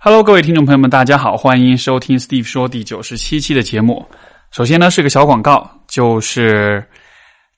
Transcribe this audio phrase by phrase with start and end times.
[0.00, 4.06] Hello，各位听众朋友们，大家好，欢迎收听 Steve 说第九十七期的节目。
[4.52, 6.86] 首先呢，是个小广告，就是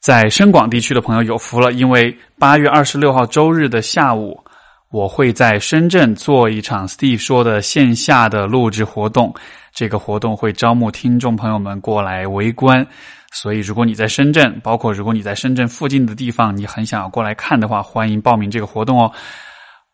[0.01, 4.43] 在深广地区的朋友有福了，因为八月二十六号周日的下午，
[4.91, 9.35] 我会在深圳做一场 Steve 说的线下的录制活动。
[9.75, 12.85] 这个活动会招募听众朋友们过来围观，
[13.33, 19.13] 所以如果你在深圳，包括如果你在深圳附近的地方，你很想要过来看的话，欢迎报名这个活动哦。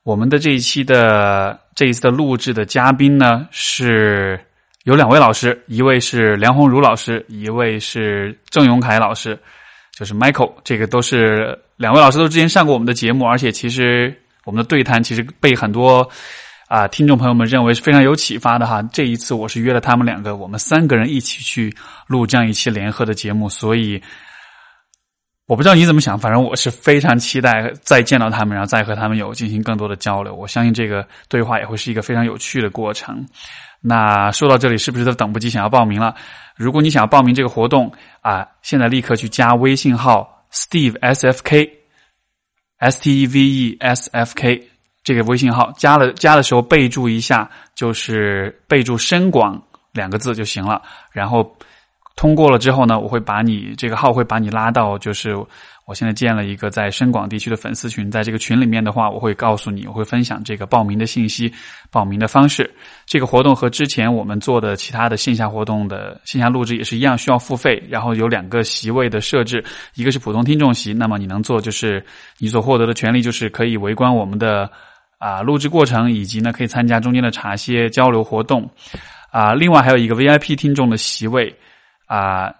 [0.04, 4.40] 我们的这一期的这一次的录制的嘉宾呢，是
[4.82, 9.38] 有两位老师，一位是梁红茹老师，一位是郑永凯老师，
[9.96, 10.52] 就是 Michael。
[10.64, 14.12] 这个都是两位老师都之前上过我们的节目，而且其实
[14.44, 16.10] 我们的对谈其实被很多。
[16.68, 18.82] 啊，听众朋友们认为是非常有启发的哈。
[18.92, 21.72] 这一次我是约了他们两个，我们三个人一起去
[22.08, 24.02] 录这样一期联合的节目，所以
[25.46, 30.34] 我不知道你怎么想，反正我是非常期待再见到他们，然后再和他们有进行更多的交流。
[30.34, 33.24] 我相信这个对话也会是一个非常有趣的过程。
[33.80, 36.14] 那说到这里，是不是都等不及想要报名了？
[36.56, 41.70] 如果你想要报名这个活动啊，现在立刻去加微信号 Steve S F K
[42.78, 44.68] S T E V E S F K。
[45.04, 49.62] 这个微信号加了加的时候备注一下，就是备注“深广”
[49.94, 50.82] 两个字就行了。
[51.12, 51.56] 然后
[52.16, 55.36] 通过了之后呢，我会把你这个号会把你拉到，就是
[55.84, 61.52] 我现在建了一个在深广地区的粉丝群，在这个群里面的话，我会告诉你，我会分享这个报名的信息、
[61.90, 62.74] 报名的方式。
[63.04, 67.82] 这个活动和之前我们做的其他的线下活动的线下录制也是一样，需要付费。
[67.88, 69.62] 然后有两个席位的设置，
[69.94, 72.02] 一个是普通听众席，那么你能做就是
[72.38, 74.70] 你所获得的权利就是可以围观我们的。
[75.18, 78.68] 啊，录制过程以及呢，可以参加中间的茶歇交流活动。
[79.30, 81.54] 啊，另外还有一个 VIP 听众的席位。
[82.06, 82.52] 啊，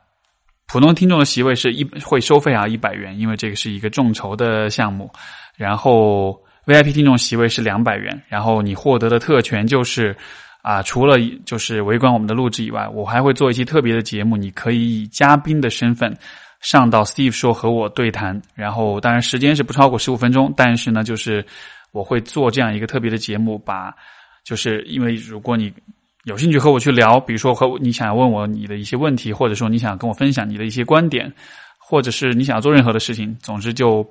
[0.67, 5.11] 普通听众的席位是一会收费啊，一百元，因为这个是一个众筹的项目。
[5.57, 8.23] 然后 VIP 听众席位是两百元。
[8.29, 10.17] 然后你获得的特权就是
[10.63, 16.17] 啊，除了就是围观我们的录制以外，我还会做一期特别的节目，你可以以嘉宾的身份
[16.61, 18.41] 上到 Steve 说和我对谈。
[18.55, 21.45] 然后当然时间是不超过十五分钟，但是呢，就是。
[21.93, 23.95] 我会做这样一个特别的节目，把
[24.45, 25.73] 就是因为如果你
[26.27, 31.33] 有兴趣和我去聊，比如说和你想要问我你的一些问题，或者说你想跟我分享你的一些观点，
[31.79, 34.03] 或者是你想要做任何的事情，总之就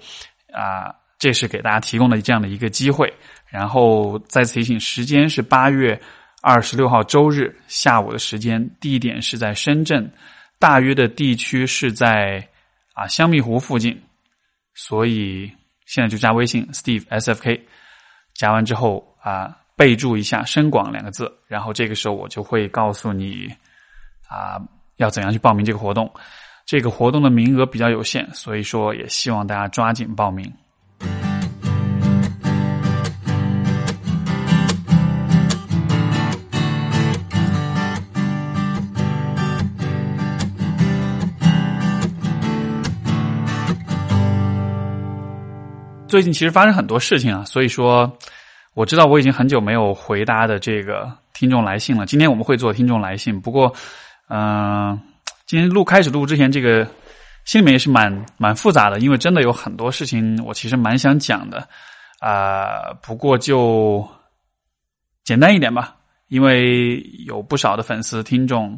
[0.54, 3.14] 啊，这是给大家提供的这样的一个机会。
[3.50, 6.00] 然后再次提醒，时间是八月
[6.42, 10.10] 二十六号周日下午的时间，地点是在深圳，
[10.58, 12.48] 大约的地区是在
[12.94, 14.02] 啊香蜜湖附近，
[14.74, 15.52] 所以
[15.86, 17.62] 现在就加微信 Steve S F K。
[18.34, 23.50] 加完之后啊，备注一下“深广”两个字，然后这个时候我就会告诉你
[24.30, 24.62] 啊，
[24.98, 26.12] 要怎样去报名这个活动。
[26.66, 30.52] 这个活动的名额比较有限，所以说也希望大家抓紧报名。
[46.08, 48.18] 最近其实发生很多事情啊，所以说
[48.76, 52.06] 我知道我已经很久没有回答的这个听众来信了。
[52.06, 53.74] 今天我们会做听众来信，不过，
[54.28, 55.00] 嗯，
[55.46, 56.86] 今天录开始录之前，这个
[57.46, 61.66] 心里面也是蛮蛮复杂的，因为真的有很多事情我其实蛮想讲的
[62.20, 62.92] 啊。
[63.02, 64.06] 不过就
[65.24, 65.96] 简单一点吧，
[66.28, 68.78] 因为有不少的粉丝、听众，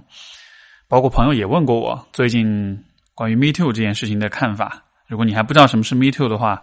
[0.88, 4.84] 包括朋友也问过我最近关于 Me Too 这件事情的看法。
[5.07, 6.62] 如果你还不知道什么是 Me Too 的话，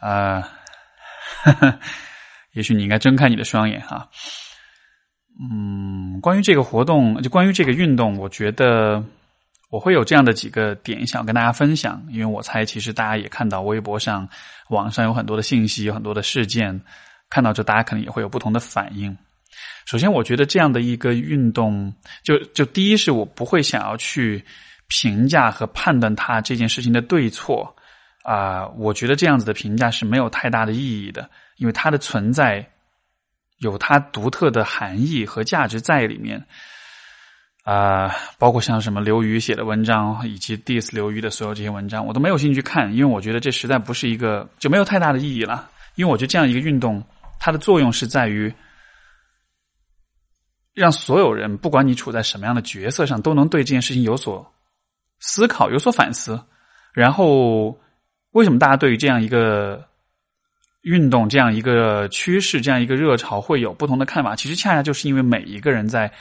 [0.00, 0.46] 啊，
[2.54, 4.08] 也许你应该睁开你的双眼哈。
[5.38, 9.04] 嗯，关于这个活动，就关于这个运动，我觉得
[9.68, 14.28] 我会有这样的几个点想跟大家分享，因为我猜其实大家也看到微博上、
[14.70, 16.80] 网上有很多的信息，有很多的事件，
[17.28, 19.16] 看到这大家可能也会有不同的反应。
[19.86, 21.92] 首先，我觉得这样的一个运动，
[22.22, 24.44] 就就第一是我不会想要去
[24.88, 27.74] 评价和判断它这件事情的对错。
[28.24, 32.66] 啊，我觉得这样子的评价是没有太大的意义的，因为它的存在
[33.58, 36.42] 有它独特的含义和价值在里面。
[37.64, 45.70] 啊，包括像什么刘瑜写的文章，以及 diss 刘瑜的所有这些文章，我都没有兴趣看，因为我觉得这实在不是一个就没有太大的意义了。
[45.94, 47.02] 因为我觉得这样一个运动，
[47.38, 48.52] 它的作用是在于
[50.74, 54.50] 让所有人，不管你处在什么样的角色上，都能对这件事情有所
[55.20, 56.42] 思考、有所反思，
[56.94, 57.78] 然后。
[58.34, 59.84] 为什么大家对于这样一个
[60.82, 64.34] 运动、这样一个趋势、这样一个热潮会有不同的看法？
[64.34, 66.12] 其实恰恰就是因为每一个人在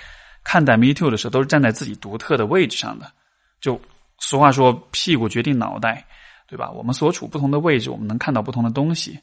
[0.44, 3.12] 看待 Me Too 的时候，都是站在自己独特的位置上的。
[3.60, 3.82] 就
[4.20, 6.06] 俗话说“屁股决定脑袋”，
[6.48, 6.70] 对吧？
[6.70, 9.20] 我们所处不同的位置，我们能看到不同的东西。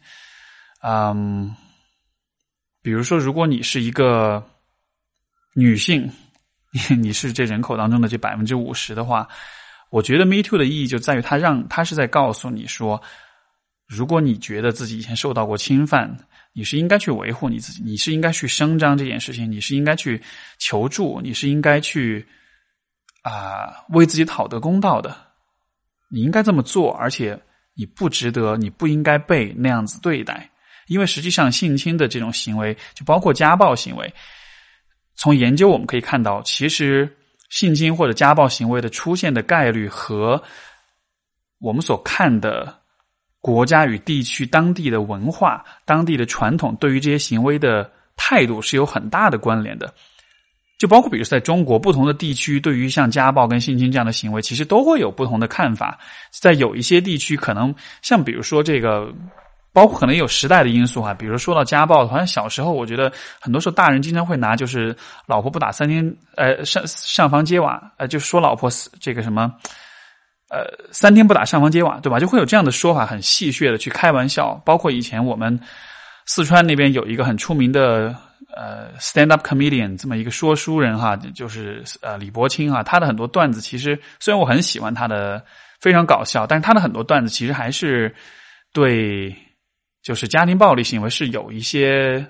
[0.82, 1.54] 嗯，
[2.82, 4.44] 比如说，如果你是一个
[5.54, 6.10] 女性，
[7.00, 9.28] 你是这人口当中的这百分之五十的话，
[9.90, 13.00] 我觉得 Me Too 的意义就在于它让它是在告诉你说，
[13.86, 16.16] 如果你觉得自己以前受到过侵犯，
[16.52, 20.22] 你是应该去维护你自己，你是应该去声张这件事情，你是应该去
[20.58, 22.26] 求助，你是应该去
[23.22, 25.16] 啊为自己讨得公道的，
[26.08, 27.38] 你应该这么做，而且
[27.74, 30.48] 你不值得，你不应该被那样子对待。
[30.86, 34.12] 因为实际上，性侵的这种行为，就包括家暴行为，
[35.14, 37.08] 从研究我们可以看到，其实
[37.50, 40.42] 性侵或者家暴行为的出现的概率和
[41.58, 42.74] 我们所看的
[43.40, 49.92] 国家与地区当地的文化、当地的传统对于这些行为的态度是有很大的关联的。
[50.78, 55.98] 就包括，比如在中国不同的地区，对于像家暴跟性侵这样的行为，其实都会有不同的看法。
[56.30, 59.12] 在有一些地区，可能像比如说这个。
[59.72, 64.94] 包括可能有时代的因素哈，比如说到家暴，好像小时候我觉得很多时候大人经常会拿就是
[65.26, 66.04] 老婆不打三天，
[66.36, 68.68] 呃上上房揭瓦，呃就说老婆
[68.98, 69.54] 这个什么，
[70.48, 72.18] 呃三天不打上房揭瓦，对吧？
[72.18, 74.60] 就会有这样的说法，很戏谑的去开玩笑。
[74.64, 75.56] 包括以前我们
[76.26, 78.12] 四川那边有一个很出名的
[78.56, 85.40] 呃 stand up comedian 这么一个说书人哈，就是呃李伯清哈，他的很多段子其实虽然我很喜欢他的
[85.80, 88.12] 非常搞笑，但是他的很多段子其实还是
[88.72, 89.32] 对。
[90.02, 92.26] 就是家庭暴力行为是有一些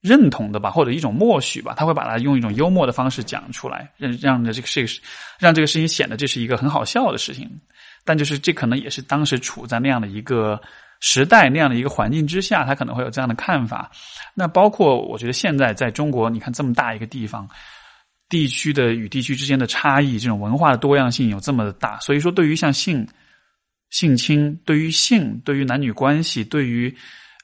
[0.00, 4.84] 认同的吧，或者一种默许吧，他会把它用一种幽默的方式讲出来，让让这个事
[5.38, 7.48] 让这个事情显得这是一个很好笑的事情。
[8.04, 10.60] 但就是这可能也是当时处在那样的一个
[11.00, 13.90] 时代、那样的一个环境之下，他可能会有这样的看法。
[14.34, 17.48] 那包括我觉得现在在中国，你看这么大一个地方，
[18.28, 23.06] 地区的与地区之间的差异，这种文化的多样性有这么的大，所以说对于像性。
[23.92, 26.92] 性侵对于性，对于男女关系，对于，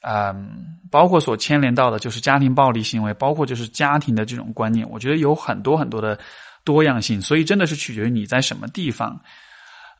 [0.01, 6.17] 嗯，包括所牵连到的，就是家庭暴力行为，包括就是家庭的这种观念，我觉得有很多很多的
[6.63, 9.21] 多样性，所以真的是取决于你在什么地方，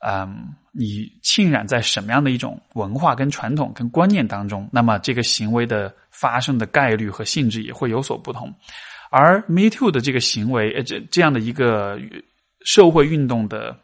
[0.04, 8.52] 嗯，你浸染在什么样的一种文化跟传统跟观念当中，那么这个行为的发生的概率和性质也会有所不同。
[9.12, 12.00] 而 Me Too 的这个行为，呃，这这样的一个
[12.66, 13.78] 社会运动的。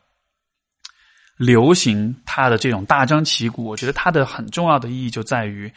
[1.37, 5.71] 流行它的这种大张旗鼓，我觉得它的很重要的意义就在于，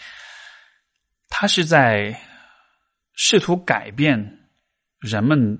[1.28, 2.16] 它是在
[3.14, 4.38] 试图改变
[5.00, 5.58] 人们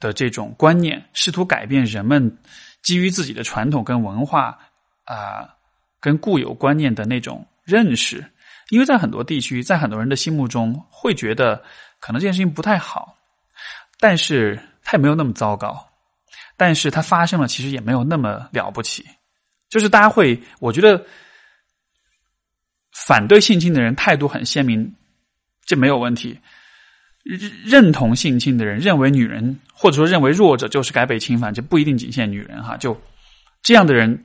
[0.00, 2.38] 的这种观念，试图改变人们
[2.82, 4.58] 基于自己的传统跟文化
[5.04, 5.48] 啊，
[6.00, 8.24] 跟固有观念的那种认识。
[8.70, 11.62] 因为在很多地区，在很多人的心目中，会觉得
[12.00, 13.16] 可能这件事情不太好，
[13.98, 15.86] 但是它也没有那么糟糕，
[16.56, 19.06] 但是它发生了，其实也没有那么了不起。
[19.68, 21.04] 就是大家会，我觉得
[23.06, 24.94] 反对性侵的人态度很鲜明，
[25.64, 26.38] 这没有问题。
[27.64, 32.76] 认同性侵的人，认为女人或者说认为弱者就是该被侵犯，这不一定仅限女人哈。
[32.78, 32.98] 就
[33.62, 34.24] 这样的人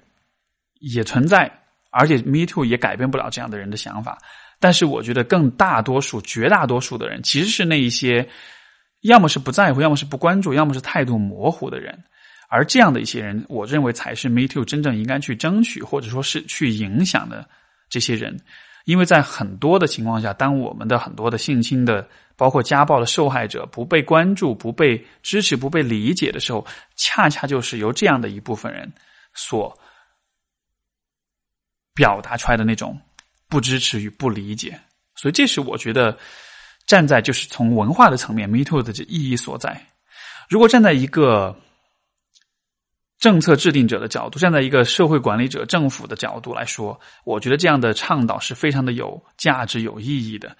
[0.80, 1.51] 也存在，
[1.92, 4.18] 而且 Me Too 也改变不了这样的人的想法。
[4.60, 8.25] 但是我觉得更大多数、绝大多数的人，其实是那一些
[9.01, 12.01] 要么是不在乎，要么是不关注，要么是态度模糊的人。
[12.54, 17.50] 而这样的一些人，我认为才是 Me Too 真正应该去争取或者说是去影响的
[17.90, 18.40] 这些人，
[18.86, 26.63] 因为在很多的情况下，当我们的很多的性侵的，包括家暴的受害者不被关注、不被支持、不被理解的时候，
[26.96, 28.88] 恰恰就是由这样的一部分人
[29.34, 29.75] 所
[31.96, 32.96] 表达出来的那种
[33.50, 34.80] 不支持与不理解。
[35.16, 36.16] 所以，这是我觉得
[36.86, 39.84] 站在就是从文化的层面，Me Too 的这意义所在。
[40.50, 41.56] 如果站在一个
[43.24, 50.58] 政策制定者的角度，站在一个社会管理者、政府的角度来说，我觉得这样的倡导是非常的有价值、有意义的。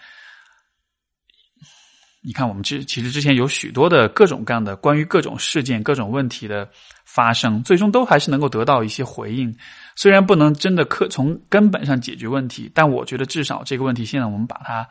[2.24, 6.70] 你看，我们之其实之前有许多的各种各样的关于各种事件、各种问题的
[7.03, 9.53] 发生，最终都还是能够得到一些回应。
[9.98, 14.88] 虽然不能真的可从根本上解决问题，但我觉得至少这个问题现在我们把它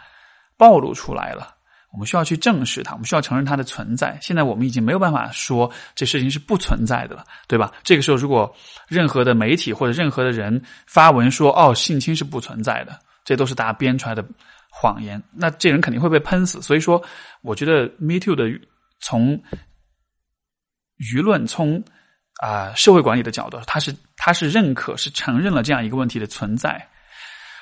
[0.58, 1.54] 暴露出来了。
[1.92, 4.18] 我们需要去正视它，我们需要承认它的存在。
[4.22, 7.70] 现在我们已经没有办法说这事情是不存在的了，对吧？
[7.84, 8.50] 这个时候，如果
[8.88, 14.24] 任何的媒体或者任何的人发文说“哦，性侵是不存在的”，这都是大家编出来的
[14.70, 16.62] 谎言，那这人肯定会被喷死。
[16.62, 17.02] 所以说，
[17.42, 18.50] 我觉得 Me Too 的
[19.00, 19.38] 从
[20.96, 21.84] 舆论、从
[22.40, 26.88] 啊社会管理的角度，他是他是认可、是承认了这样一个问题的存在。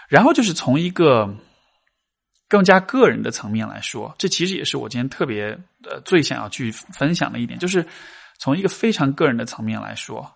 [0.09, 1.29] 然后就是从一个。
[2.50, 5.57] 更加个人的层面来说，这其实也是我今天特别
[5.88, 7.87] 呃最想要去分享的一点，就是
[8.38, 10.28] 从一个非常个人的层面来说，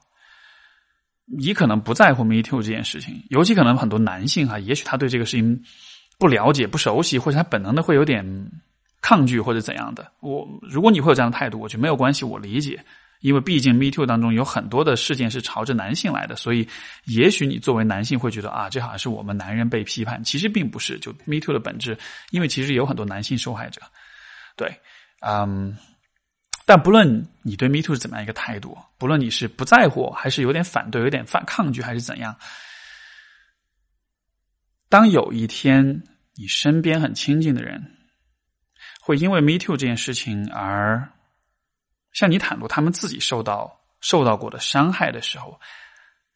[1.26, 5.61] 你可能不在乎 Me Too 这件事情，尤其可能很多男性哈，也许他对这个事情
[6.18, 8.25] 不不了解、不熟悉，或者他本能的会有点
[9.02, 10.11] 抗拒或者怎样的。
[10.21, 12.83] 我如果你会有这样的态度，我觉得没有关系，我理解。
[13.25, 16.69] 因为毕竟 Me Too 当中有很多的事件是朝着男性来的，所以
[17.07, 20.99] 也许你作为男性会觉得啊，这好像是我们男人被批判，其实并不是。
[20.99, 21.97] 就 Me Too 的本质，
[22.33, 23.81] 因为其实有很多男性受害者，
[24.57, 24.78] 对，
[25.21, 25.75] 嗯，
[26.66, 32.37] 但不论你对 Me Too 是怎么样一个态度，不论你是不在乎，还是有点反对、有点反抗拒，还是怎样，
[34.90, 36.02] 当有一天
[36.35, 37.83] 你身边很亲近的人
[39.00, 41.09] 会因为 Me Too 这件事情而。
[42.14, 45.61] 向你袒露他们自己受到受到过的伤害的时候，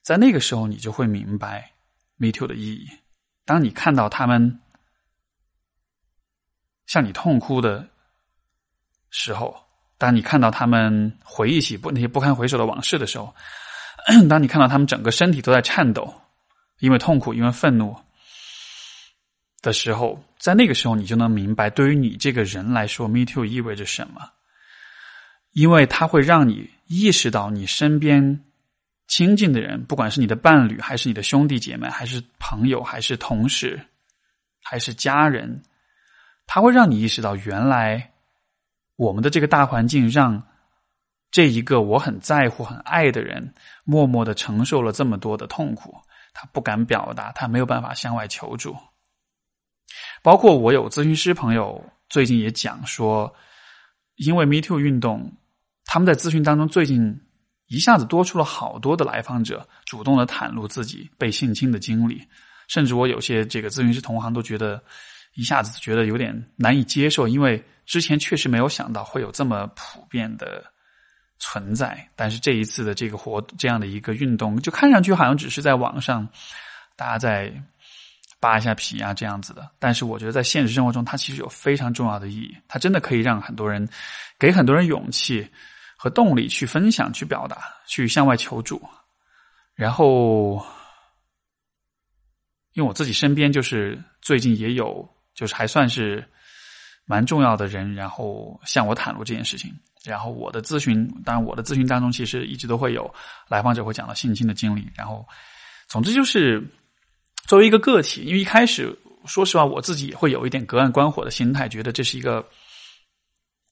[0.03, 1.73] 在那个时候，你就会明白
[2.17, 2.87] “me too” 的意义。
[3.47, 4.61] 当你看到他们
[6.87, 7.89] 向你痛哭的
[9.11, 9.57] 时候，
[9.97, 13.35] 当你看到他们回忆起不那些不堪回首的往事的时候，
[14.29, 16.13] 当你看到他们整个身体都在颤抖，
[16.81, 17.97] 因为痛苦，因为愤怒
[19.63, 24.31] 的时候，在那个时候，你就能明白，对于你这个人来说，“me too” 意味着什么。
[25.53, 28.43] 因为它会让你意识到，你身边
[29.07, 33.81] 亲近的人，不管是你的伴侣，还是你的兄弟姐妹，还是朋友，还是同事，
[34.63, 35.63] 还是家人，
[36.47, 38.13] 他会让你意识到，原来
[38.97, 40.43] 我们的这个大环境让
[41.31, 45.95] 这一个我很在乎、很爱的人，默默的承受了这么多的痛苦，
[46.33, 48.77] 他不敢表达，他没有办法向外求助。
[50.23, 53.33] 包括我有咨询师朋友，最近也讲说，
[54.19, 55.33] 因为 Me Too 运动。
[55.91, 57.19] 他们在咨询当中，最近
[57.69, 62.23] 一下子多出了好多的来访者，主动的袒露自己被性侵的经历，
[62.69, 64.83] 甚至我有些这个咨询师同行都觉得
[65.35, 70.63] 一下子觉得有点难以接受，因为之前确实没有想到会有这么普遍的
[71.39, 72.07] 存在。
[72.15, 76.29] 但是这一次的这个活这样的一个运动，就看上去好像只是在网上
[76.97, 77.51] 大家在
[78.41, 83.89] 扒一下皮啊这样子的，但是我觉得在现实生活中，它其实有非常重要的意义，它真的可以让很多人
[84.39, 85.49] 给很多人勇气。
[86.01, 88.81] 和动力去分享、去表达、去向外求助，
[89.75, 90.65] 然后，
[92.75, 95.05] 因为我自己身边就是最近也有，
[95.35, 96.25] 就是还算是
[97.05, 99.77] 蛮重要的人，然后向我袒露这件事情。
[100.05, 103.13] 然后我的咨询，当然我的咨询当中其实一直都会有
[103.49, 104.89] 来访者会讲到性侵的经历。
[104.95, 105.27] 然后，
[105.89, 106.65] 总之就是
[107.49, 112.47] 作为一个个体，因为一开始说实话，我自己也会有一点隔岸观火的心态，觉得这是一个。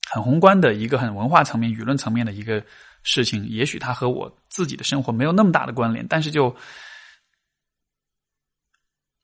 [0.09, 2.63] 很宏观的一个很文化层面、舆论层面的一个
[3.03, 6.55] 事情，也许它和我自己的生活没有那么大的关联，但是就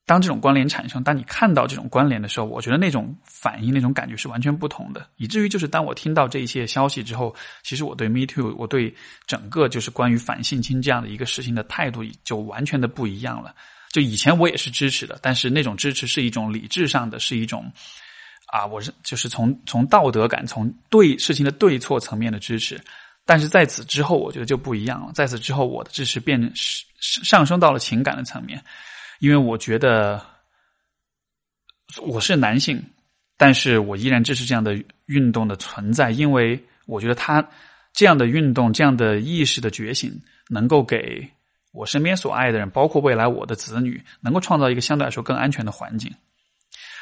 [0.06, 5.08] 当这种关联产生，当你看到这种关联的时候，我觉得那种反应、那种感觉是完全不同的。
[5.16, 7.34] 以至于就是当我听到这一些消息之后，
[7.64, 8.94] 其实我对 Me Too，我对
[9.26, 13.56] 整个就是关于反性侵这样的一个事情的态度就完全的不一样了。
[13.94, 17.72] 就以前我也是支持的，但是那种支持是一种理智上的，是一种。
[18.48, 22.80] 啊，我是就是从从道德感、从对事情的对错层面的支持，
[23.26, 25.12] 但是在此之后，我觉得就不一样了。
[25.12, 26.52] 在此之后，我的支持变
[27.00, 28.64] 上升到了情感的层面，
[29.18, 30.24] 因为我觉得
[32.00, 32.80] 我是男性，
[33.38, 37.44] 但是我依然支持这样的运动的存在，因为我觉得他
[37.92, 40.14] 这样的运动、这样的意识的觉醒，
[40.50, 41.28] 能够给
[41.74, 46.14] 我身边所爱的人，包括未来我的子女，能够创造一个相对来说更安全的环境。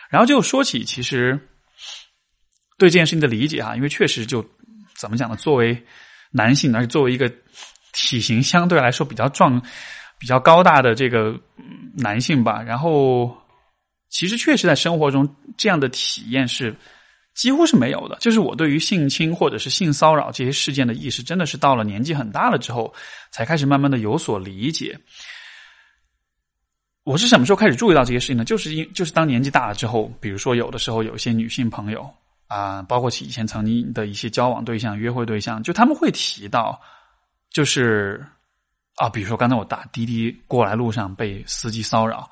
[0.09, 1.39] 然后就说起，其实
[2.77, 4.43] 对这件事情的理解哈，因为确实就
[4.95, 5.35] 怎么讲呢？
[5.35, 5.85] 作为
[6.31, 7.31] 男性，而且作为一个
[7.93, 9.61] 体型相对来说比较壮、
[10.17, 11.37] 比较高大的这个
[11.97, 13.37] 男性吧，然后
[14.09, 16.75] 其实确实在生活中这样的体验是
[17.33, 18.17] 几乎是没有的。
[18.19, 22.93] 就是我对于性侵或者是性骚扰这些事件的意识，真的是到了年纪很大了之后，
[23.31, 24.99] 才开始慢慢的有所理解。
[27.03, 28.45] 我是什么时候开始注意到这些事情呢？
[28.45, 32.07] 就是因就是当年纪大了之后，比如说有的时候有一些女性朋友
[32.47, 36.79] 啊，包括以前曾经的一些交往对象、约会对象，就他们会提到，
[37.49, 38.23] 就是
[38.97, 42.29] 啊，比如说刚才我打滴滴过来路上被司机骚扰，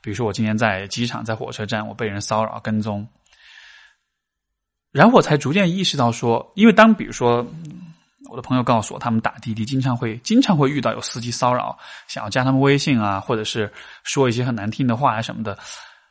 [0.00, 3.04] 比如说我今天在机场、在火车站我被人骚扰跟踪，
[4.92, 7.44] 然后我才逐渐意识到说，因为当比如说。
[8.30, 11.76] 我的朋友告诉我，他们打滴滴经常会经常会遇到有司机骚扰，
[12.08, 13.70] 想要加他们微信啊，或者是
[14.04, 15.58] 说一些很难听的话啊什么的。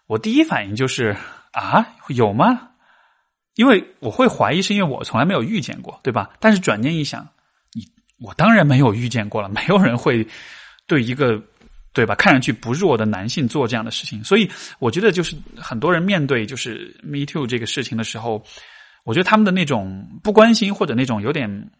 [0.05, 1.17] 我第一反应就是
[1.51, 2.69] 啊，有吗？
[3.55, 6.29] 因为我会怀疑，是因为我从来没有遇见过，对吧？
[6.39, 7.27] 但是转念一想，
[7.73, 7.81] 你
[8.23, 10.27] 我当然没有遇见过了，没有人会
[10.85, 11.41] 对一个
[11.93, 14.24] 对吧看上去不弱的男性做这样的事情。
[14.24, 18.43] 所以我觉得，就是很多人面对就是 Me Too 这个事情的时候，
[19.05, 21.71] 我觉得他们的那种不关心或者那种有点。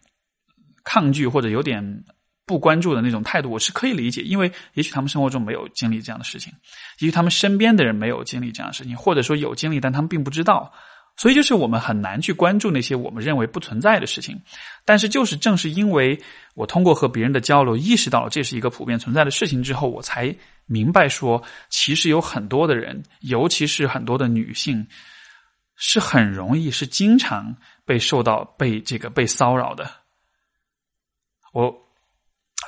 [0.84, 2.04] 抗拒或者有点
[2.44, 6.52] 不关注的那种态度，我是可以理解，因为也许他们生活中没有经历这样的事情，
[6.98, 10.74] 也许他们身边的人没有经历这样的事情，或者说有经历，但他们并不知道。
[11.18, 14.42] 所以，就是我们很难去关注那些我们认为不存在的事情。
[14.84, 16.20] 但是，就是正是因为
[16.56, 24.88] 我通过和别人的交流，意识到了这是一个普遍存在的事情之后，我才明白说，其实有很多的人，尤其是很多的女性，
[25.76, 29.88] 是很容易、是经常被受到被这个被骚扰的。
[31.54, 31.70] 我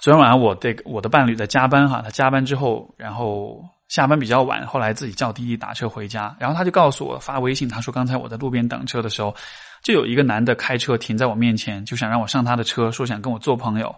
[0.03, 3.67] 昨天晚上，我这个我的伴侣在加班哈，他加班之后，然后。
[3.89, 9.35] 下班比较晚，后来自己叫滴滴打车回家，然后他就告诉我发微信，他说刚才我在路边等车的时候，
[9.83, 13.95] 就有一个男的开车停在我面前，就想让我上他的车，说想跟我做朋友，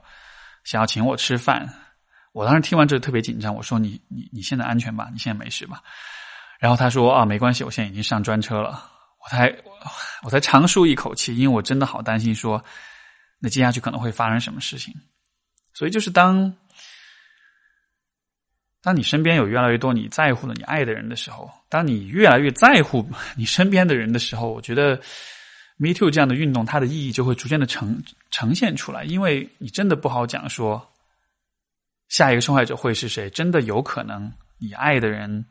[0.66, 1.70] 想要请我吃饭。
[2.34, 5.08] 我当时听完这特别紧张，我说你你你现在安全吧？
[5.14, 5.82] 你现在没事吧？
[6.60, 8.84] 然后他说啊没关系，我现在已经上专车了。
[9.24, 9.56] 我才
[10.24, 12.62] 我才长舒一口气，因为我真的好担心说，
[13.40, 14.94] 那接下去可能会发生什么事情。
[15.74, 16.54] 所以就是当。
[18.86, 23.04] 当你身边有越来越多你在乎的、你爱的人的时候，当你越来越在乎
[23.36, 24.96] 你身边的人的时候，我觉得
[25.78, 28.00] “Me Too” 这样的运动，它的意义就会逐渐的呈
[28.30, 29.04] 呈现出来。
[29.04, 30.88] 因为你真的不好讲说
[32.10, 35.44] 下一个受害者会是谁，真的有可能你爱的人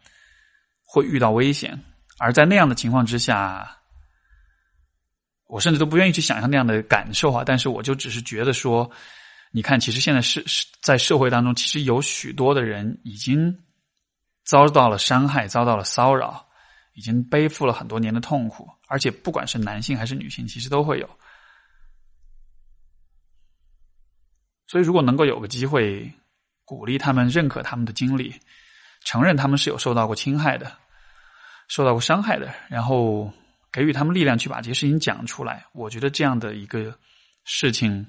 [0.86, 1.76] 会遇到危险，
[2.20, 3.68] 而在那样的情况之下，
[5.48, 7.42] 我甚至都不愿意去想象那样的感受啊！
[7.44, 8.88] 但是我就只是觉得说。
[9.56, 13.56] 你看，其实现在是是在社会当中，其实有许多的人已经
[14.42, 16.44] 遭到了伤害，遭到了骚扰，
[16.94, 21.08] 已经背负了很多年的痛苦，而且不管是男性还是女性，其实都会有。
[24.66, 26.12] 所以，如果能够有个机会
[26.64, 28.34] 鼓励他们、认可他们的经历，
[29.04, 30.76] 承认他们是有受到过侵害的、
[31.68, 33.32] 受到过伤害的，然后
[33.70, 36.99] 给予他们力量去把这些事情讲出来，我觉得这样的一个
[37.44, 38.04] 事情。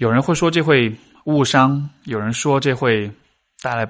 [0.00, 3.12] 有人会说这会误伤，有人说这会
[3.60, 3.86] 带来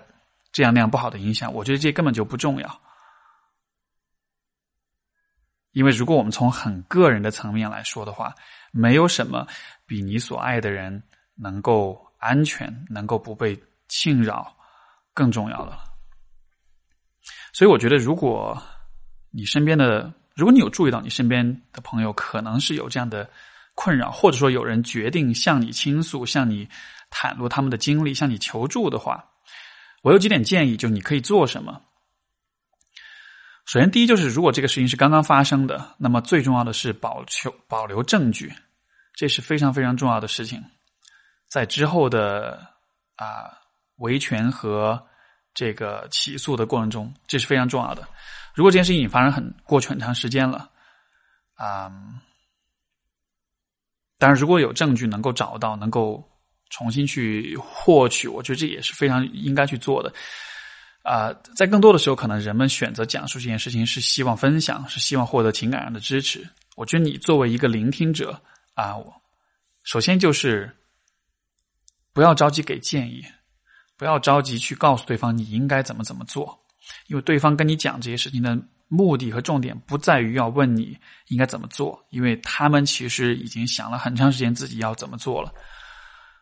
[0.50, 1.55] 这样那样不好的影响。
[1.55, 2.81] 我觉得这根本就不重要，
[5.71, 8.35] 因为如果我们从很个人的层面来说的话，
[8.73, 9.47] 没有什么
[9.87, 11.00] 比你所爱的人
[11.37, 13.56] 能够安全、能够不被
[13.87, 14.52] 侵扰
[15.15, 15.85] 更重要的了。
[17.52, 18.61] 所以，我觉得如果
[19.30, 23.30] 你身边的，如果你有注意到你身边的朋友可能是有这样的。
[23.75, 26.69] 困扰，或者说有人决定向你倾诉、向你
[27.11, 29.25] 袒露他们的经历、向你求助的话，
[30.02, 31.80] 我有几点建议，就你可以做什么。
[33.67, 38.52] 首先，第一就是，如果这个事情是刚刚发生的，那么最重要的是保求保留证据，
[39.15, 40.63] 这是非常非常重要的事情。
[41.49, 42.67] 在之后的
[43.17, 43.50] 啊
[43.97, 45.00] 维权和
[45.54, 48.06] 这个起诉的过程中，这是非常重要的。
[48.54, 50.69] 如果这件事情已经发生很过去很长时间了，
[51.54, 51.91] 啊。
[54.21, 56.23] 但是如果有证据能够找到，能够
[56.69, 60.13] 重新去获取，我觉得这也是非常应该去做的。
[61.02, 66.47] 啊，在更多的时候，可能人们选择讲述这件事情是希望分享，是希望获得情感上的支持。
[66.76, 68.39] 我觉得你作为一个聆听者
[68.75, 68.95] 啊，
[69.85, 70.71] 首先就是
[72.13, 73.25] 不要着急给建议，
[73.97, 76.60] 不要着急去告诉对方你应该怎么怎么做，
[77.07, 78.59] 因为对方跟你讲这些事情的。
[78.93, 80.99] 目的和重点不在于要问你
[81.29, 85.55] 应该怎么做，因为他们其实已经想了很长时间自己要怎么做了。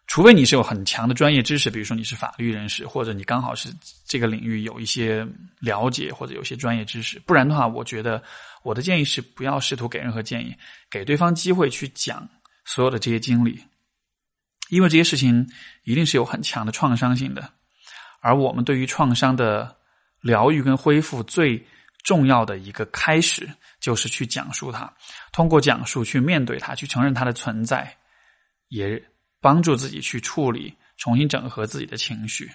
[0.06, 3.68] 除非你是有很强的专业知识，比如说你是法律人士，或者你刚好是
[4.06, 5.28] 这个领域有一些
[5.60, 8.22] 了解或者有些专业知识，不然的话，我觉得
[8.62, 10.56] 我的建议是不要试图给任何建议，
[10.90, 12.26] 给对方机会去讲
[12.64, 13.62] 所有的这些经历，
[14.70, 15.46] 因为这些事情
[15.84, 17.46] 一定是有很强的创伤性的，
[18.22, 19.76] 而我们对于创伤的
[20.20, 21.66] 疗愈跟恢复最。
[22.04, 23.46] 重要的一个开始
[23.80, 24.90] 就是去讲述它，
[25.30, 27.94] 通过讲述去面对它，去承认它的存在，
[28.68, 29.02] 也
[29.42, 32.50] 帮助自己去处理、重新整合自己的情绪。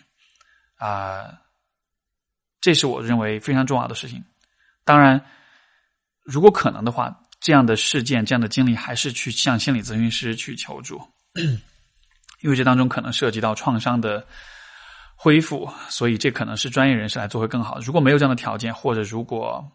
[0.78, 1.40] 啊，
[2.62, 4.24] 这是我认为非常重要的事情。
[4.86, 5.24] 当然，
[6.24, 11.00] 如果可能的话，这样的事件、这样的经历，还是去向心理咨询师去求助，
[12.42, 14.26] 因为这当中可能涉及到创伤的。
[15.24, 17.80] 恢复，所以这可能是专业人士来做会更好。
[17.80, 19.66] 如果没有这样的条件，或者如果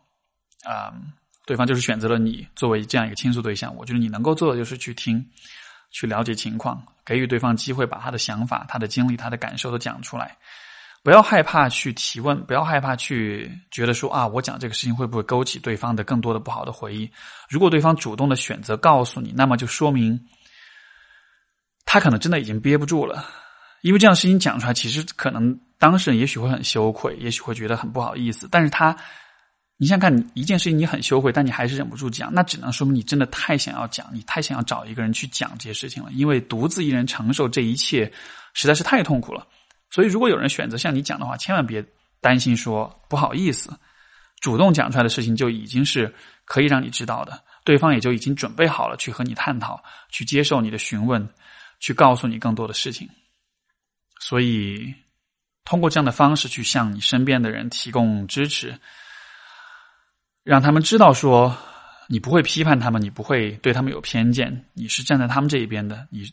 [0.63, 0.93] 啊，
[1.47, 5.27] 对方就是选择了你作为这样一个倾诉对象，我觉得你能够做的就是去听，
[5.91, 10.37] 去了解情况，给予对方机会，把他的想法、他的经历、他的感受都讲出来。
[11.03, 17.11] 不要害怕去提问，不要害怕去觉得说啊，我讲这个事情会不会勾起对方的更多的不好的回忆？
[17.49, 20.21] 如果对方主动的选择告诉你，那么就说明
[21.87, 23.25] 他可能真的已经憋不住了。
[23.83, 28.49] 因为这样的事情讲出来，其实可能当事人也许会很羞愧，也许会觉得很不好意思。
[28.51, 28.97] 但是他
[29.77, 36.11] 你想看一件事情，你很羞愧，但你还是忍不住讲，那只能说明你真的太想要讲，你太想要找一个人去讲这些事情了。
[36.13, 38.13] 因为独自一人承受这一切
[38.55, 39.47] 实在是太痛苦了。
[39.91, 41.85] 所以，如果有人选择向你讲的话，千万别
[42.21, 43.71] 担心说不好意思，
[44.41, 46.13] 主动讲出来的事情就已经是
[46.45, 51.27] 可以让你知道的，对方也就已经准备好了去和你探讨，去接受你的询问，
[51.79, 53.09] 去告诉你更多的事情。
[54.21, 54.95] 所以，
[55.65, 58.79] 通过这样的方式去向你身边的人提供支持。
[60.45, 61.57] 让他们知道，说
[62.09, 66.09] 你不会批判他们，你不会对他们有偏见，你是站在他们这一边的。
[66.11, 66.33] 你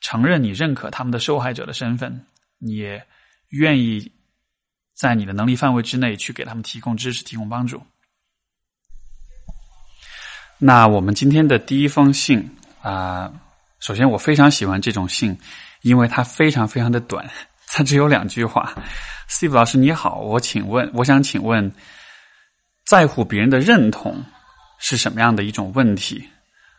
[0.00, 2.26] 承认、你认可他们的受害者的身份，
[2.58, 3.06] 你也
[3.50, 4.12] 愿意
[4.94, 7.80] 在你的能力范围之内去给他们提供支持、提供帮助。
[10.58, 12.50] 那我们今天的第一封信
[12.82, 13.32] 啊，
[13.78, 15.38] 首先我非常喜欢这种信，
[15.86, 17.24] 因为它非常非常的短，
[17.70, 18.74] 它只有两句话。
[19.30, 21.72] Steve 老师你好，我请问，我想请问。
[22.84, 24.24] 在乎别人的认同
[24.78, 26.24] 是什么样的一种问题？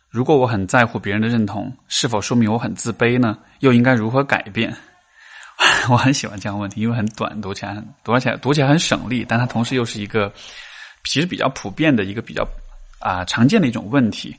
[0.10, 3.38] 如果我很在乎别人的认同，是否说明我很自卑呢？
[3.60, 4.74] 又应该如何改变？
[5.89, 10.32] 我很喜欢这样问题，因为很短，读起来很读起来读起来很省力，但它同时又是一个
[11.04, 12.48] 其实比较普遍的一个比较
[13.00, 14.36] 啊常见的一种问题。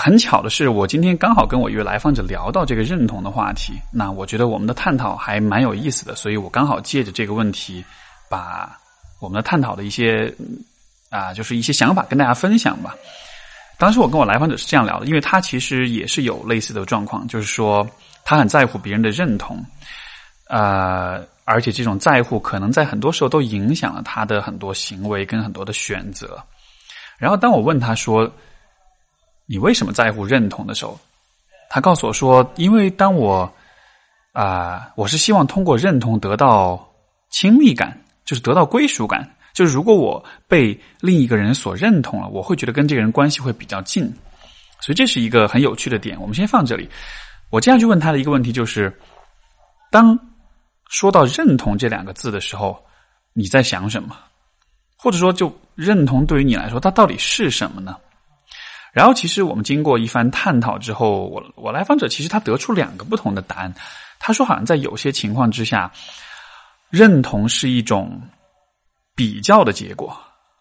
[0.00, 7.84] 很巧的是，我今天刚好跟我一位来访者聊到这个认同的话题，那我觉得我们的探讨还蛮有意思的，所以我刚好借着这个问题
[8.28, 8.78] 把。
[9.20, 10.30] 我们的探讨的一些
[11.08, 12.94] 啊，就是一些想法跟大家分享吧。
[13.78, 17.88] 当时我跟我来访者是这样聊的，因为他其实也是有类似的状况，就是说
[18.22, 19.64] 他很在乎别人的认同，
[20.48, 26.38] 呃，而且这种在乎可能在很多时候都影响了他的很多行为跟很多的选择。
[27.16, 28.30] 然后当我问他说
[29.46, 30.98] ：“你为什么在乎认同？”的时候，
[31.70, 33.52] 他告诉我说：“因为当我
[34.32, 36.86] 啊，我是希望通过认同得到
[37.30, 44.10] 亲密感。”就是得到归属感，就是如果我被另一个人所认同了，我会觉得跟这个人关系会比较近，
[44.80, 46.18] 所以这是一个很有趣的点。
[46.18, 46.88] 我们先放这里。
[47.50, 48.90] 我接下去问他的一个问题就是：
[49.90, 50.18] 当
[50.88, 52.82] 说到认同这两个字的时候，
[53.34, 54.16] 你在想什么？
[54.96, 57.94] 或者说，就认同对于你来说，它到底是什么呢？
[58.94, 63.74] 然后，其实我们经过一番探讨之后，我我来访者其实他得出两个不同的答案。
[64.18, 65.92] 他说，好像在有些情况之下。
[66.90, 68.22] 认同是一种
[69.16, 70.16] 比较的结果，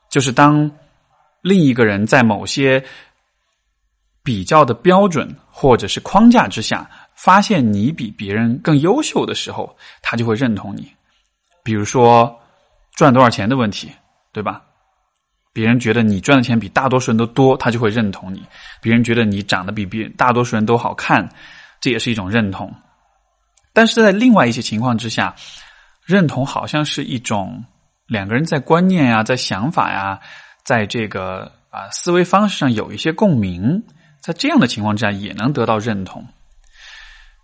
[0.09, 0.71] 就是当
[1.41, 2.83] 另一个人在某些
[4.23, 10.91] 比较的标准或者是框架之下，发现你比别人更优秀的时候，他就会认同你。
[11.63, 12.35] 比如说
[12.95, 13.91] 赚多少钱的问题，
[14.31, 14.63] 对吧？
[15.53, 18.39] 别人觉得你赚的钱比大多数人都多，他就会认同你；
[18.81, 21.29] 别人觉得你长得比别大多数人都好看，
[21.79, 22.73] 这也是一种认同。
[23.71, 25.35] 但是在另外一些情况之下，
[26.03, 27.63] 认同好像是一种
[28.07, 30.19] 两个人在观念呀、在想法呀、
[30.63, 33.83] 在这个啊思维方式上有一些共鸣，
[34.19, 36.25] 在这样的情况之下也能得到认同。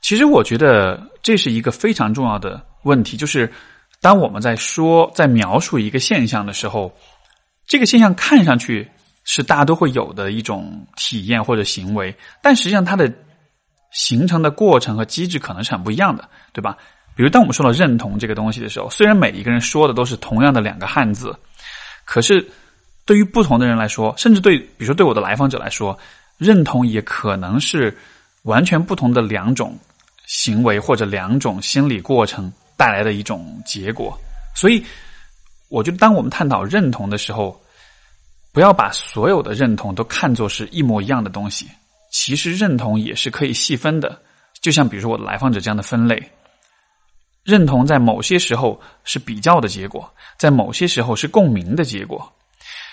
[0.02, 3.52] 其实我觉得这是一个非常重要的问题，就是
[4.02, 6.92] 当我们在说、在描述一个现象的时候，
[7.70, 8.86] 这个现象看上去
[9.24, 13.10] 是大家都会有的一种体验或者行为，但实际上它的
[13.92, 16.76] 形成的过程和机制可能是很不一样的，对吧？
[17.16, 21.36] 比如，当我们说到认同这个东西的时候，虽然每一个人说的都是同样的两个汉字，
[22.06, 22.44] 可是
[23.06, 25.98] 对于不同的人来说，甚至对，比如说对我的来访者来说，
[26.38, 27.96] 认同也可能是
[28.44, 29.78] 完全不同的两种
[30.26, 34.18] 行为或者两种心理过程带来的一种结果。
[34.56, 34.84] 所以，
[35.70, 37.60] 我觉得当我们探讨认同的时候，
[38.52, 41.68] 不要把所有的认同都看作是一模一样的东西。
[42.12, 44.20] 其实，认同也是可以细分的，
[44.62, 46.32] 就像比如说我的来访者这样的分类。
[47.44, 52.32] 认同在某些时候是比较的结果，在某些时候是共鸣的结果，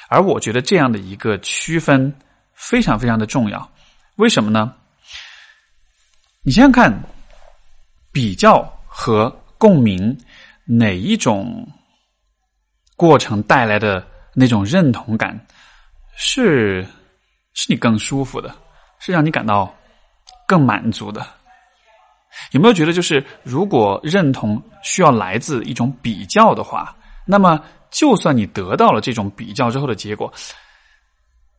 [0.08, 2.14] 而我觉得这样的一个区分
[2.54, 3.70] 非常非常的重要。
[4.16, 4.74] 为什么呢？
[6.42, 6.94] 你想想看，
[8.12, 10.16] 比较和共鸣
[10.64, 11.66] 哪一种
[12.96, 14.04] 过程带来的
[14.34, 15.38] 那种认同感
[16.16, 16.84] 是
[17.54, 18.54] 是你更舒服的，
[18.98, 19.72] 是让你感到
[20.48, 21.26] 更满足的？
[22.50, 27.58] 有没有觉得，就是如果认同需要来自一种比较的话，那么
[27.90, 30.32] 就算你得到了这种比较之后的结果，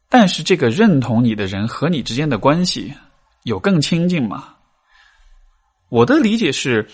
[0.07, 2.93] 但是这个认同你的人和你之间的关系
[3.43, 4.53] 有更亲近吗？
[5.89, 6.87] 我的理解是，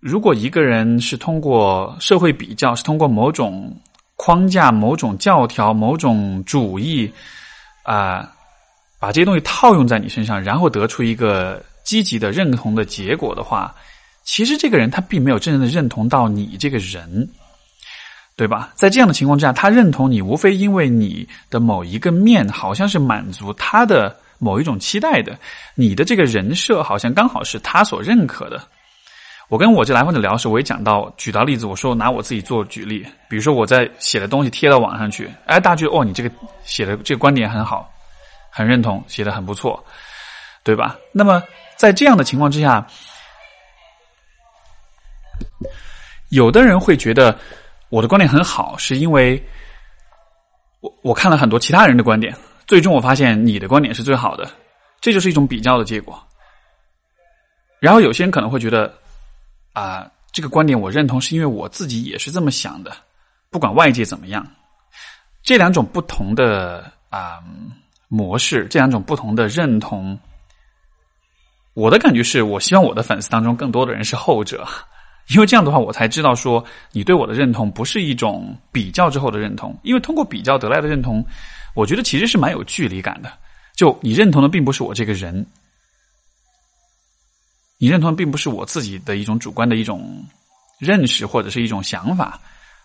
[0.00, 3.76] 如果一个人是通过社会比较，是通过某种
[4.16, 7.10] 框架、某种教条、某种主义
[7.82, 8.30] 啊，
[8.98, 11.62] 把这些东西套用在你身上，然后得出一个。
[11.84, 13.74] 积极的认同的结果的话，
[14.22, 17.26] 其实这个人他并没有真正的认同到你这个人。
[18.36, 18.70] 对吧？
[18.76, 25.36] 在这样的情况之下，他认同你，无非因为你的某一个面好像是满足他的某一种期待的，
[25.74, 28.62] 你的这个人设好像刚好是他所认可的。
[29.48, 36.30] 我跟我这来访者聊的时候，我也讲到，举到例子，我说拿我自己做举例，比如说我在写的东西贴到网上去，哎，大家觉得哦，你这个
[36.64, 37.90] 写的这个观点很好，
[38.50, 39.82] 很认同，写的很不错，
[40.62, 40.96] 对吧？
[41.12, 41.42] 那么
[41.76, 42.86] 在这样的情况之下，
[46.30, 47.36] 有的人会觉得。
[47.90, 49.42] 我的观点很好，是因为
[50.80, 54.46] 我我看了很多其他人的观点，最终我发现你的观点是最好的，
[55.00, 56.22] 这就是一种比较的结果。
[57.80, 58.92] 然后有些人可能会觉得，
[59.78, 62.92] 啊，这个观点我认同，是因为我自己也是这么想的，
[63.48, 64.44] 不管外界怎么样。
[65.44, 67.38] 这两种不同的啊
[68.08, 70.18] 模式，这两种不同的认同，
[71.74, 74.66] 我的感觉是我希望我的粉丝当中更多的人是后者。
[75.30, 81.24] 因为这样的话，我才知道说你对我的认同不是一种比较之后的认同，因为通过比较得来的认同，
[81.74, 83.30] 我觉得其实是蛮有距离感的。
[83.76, 85.46] 就你认同的并不是我这个人，
[87.78, 90.24] 你认同并不是我自己的一种主观的一种
[90.78, 92.38] 认识或者是一种想法，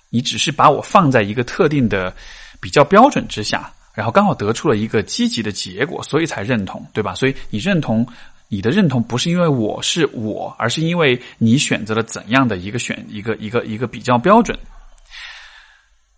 [0.09, 2.15] 你只是把我放在一个特定的
[2.61, 7.13] 比较标准之下，然后刚好得出了一个积极的结果，所以才认同，对吧？
[7.13, 8.07] 所以你认同。
[8.49, 14.55] 你的认同不是因为我是我，而是因为你选择了怎样的一个选一个一个一个比较标准。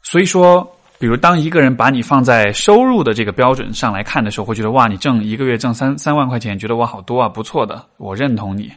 [0.04, 8.72] 所以说，比如当一个人把你放在收入的这个标准上来看的时候，会觉得哇，你挣一个月挣三三万块钱，觉得我好多啊，不错的，我认同你。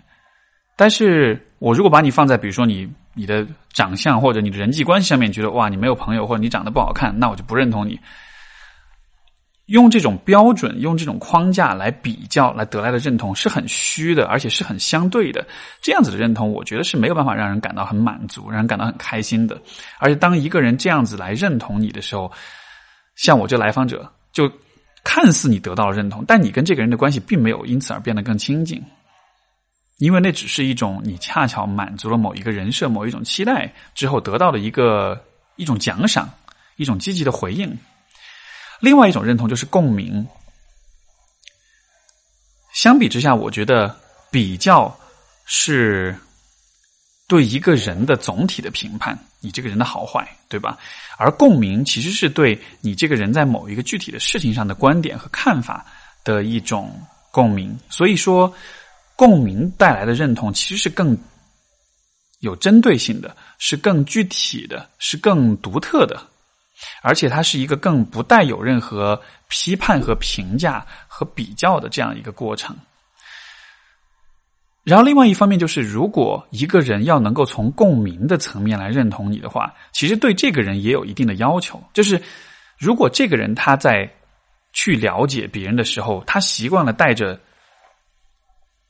[0.76, 7.98] 但是我如果把你放在比如说你你的长相或者你的人际关系上面，觉得哇你没有朋友或者你长得不好看，那我就不认同你。
[9.68, 15.46] 用这种标准、用这种框架来比较来得来的认同是很虚的，而且是很相对的。
[15.82, 19.60] 这样子的认同，我觉得是没有办法让人感到很满足、让人感到很开心的。
[19.98, 22.32] 而且，当一个人这样子来认同你的时候，
[23.16, 24.50] 像我这来访者，就
[25.04, 28.82] 看似你得到了认同，但你跟这个人的关系并没有因此而变得更亲近，
[29.98, 35.22] 因为那只是一种你恰巧满足了某一个人设、某一种期待之后得到的一个
[35.56, 36.26] 一种奖赏、
[36.78, 37.76] 一种积极的回应。
[38.80, 40.26] 另外一种认同就是共鸣。
[42.74, 43.94] 相比之下，我觉得
[44.30, 44.96] 比较
[45.46, 46.16] 是
[47.26, 50.78] 对一个人的总体的评判，你这个人的好坏，对吧？
[51.16, 55.84] 而共鸣其实是对你这个人在某一个具体的事情上的观点和看法
[56.22, 56.94] 的一种
[57.32, 57.76] 共鸣。
[57.90, 58.52] 所以说，
[59.16, 61.18] 共鸣带来的认同其实是更
[62.38, 66.22] 有针对性的，是更具体的，是更独特的。
[67.02, 72.76] 而且它是一个更不带有任何批判和评价和比较的这样一个过程。
[74.84, 81.82] 然后，另外一方面就是，如果一个人要能够从共鸣的层面来认同你的话，其实对这个人也有一定的要求。
[81.92, 82.22] 就是，
[82.78, 84.10] 如果这个人他在
[84.72, 87.38] 去了解别人的时候，他习惯了带着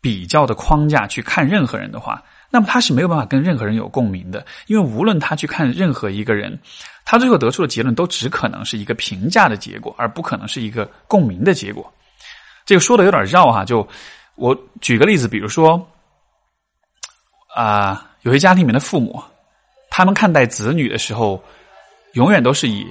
[0.01, 2.23] 比较的框架去看任何人的话。
[2.51, 6.59] 那么他是没有办法跟任何人有共鸣的，因为无论他去看任何一个人，
[7.05, 11.93] 他最后得出的结论都只可能是一个评价的结果，而不可能是一个共鸣的结果。
[12.65, 13.87] 这个说的有点绕哈，就
[14.35, 15.87] 我举个例子，比如说
[17.55, 19.23] 啊，有些家庭里面的父母，
[19.91, 21.43] 他们看待子女的时候，
[22.15, 22.87] 永远都是以。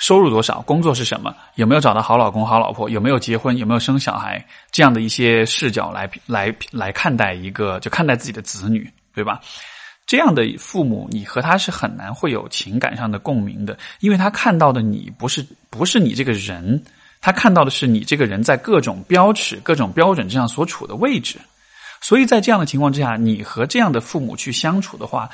[0.00, 0.60] 收入多少？
[0.60, 1.34] 工作是什么？
[1.56, 2.88] 有没有找到好老公、好老婆？
[2.88, 3.58] 有没有结婚？
[3.58, 4.46] 有没有生小孩？
[4.70, 9.40] 这样的一些视角来来来看待一个，就看待自己的子女，对吧？
[10.06, 16.82] 这样的父母，你和他是很难会有情感上的共鸣的，因为他看到的你不是不是你这个人，
[17.20, 21.38] 他看到的是你这个人在各种标尺、各种标准之上所处的位置。
[22.00, 25.28] 所以在这样的情况之下，你和这样的父母去相处的话，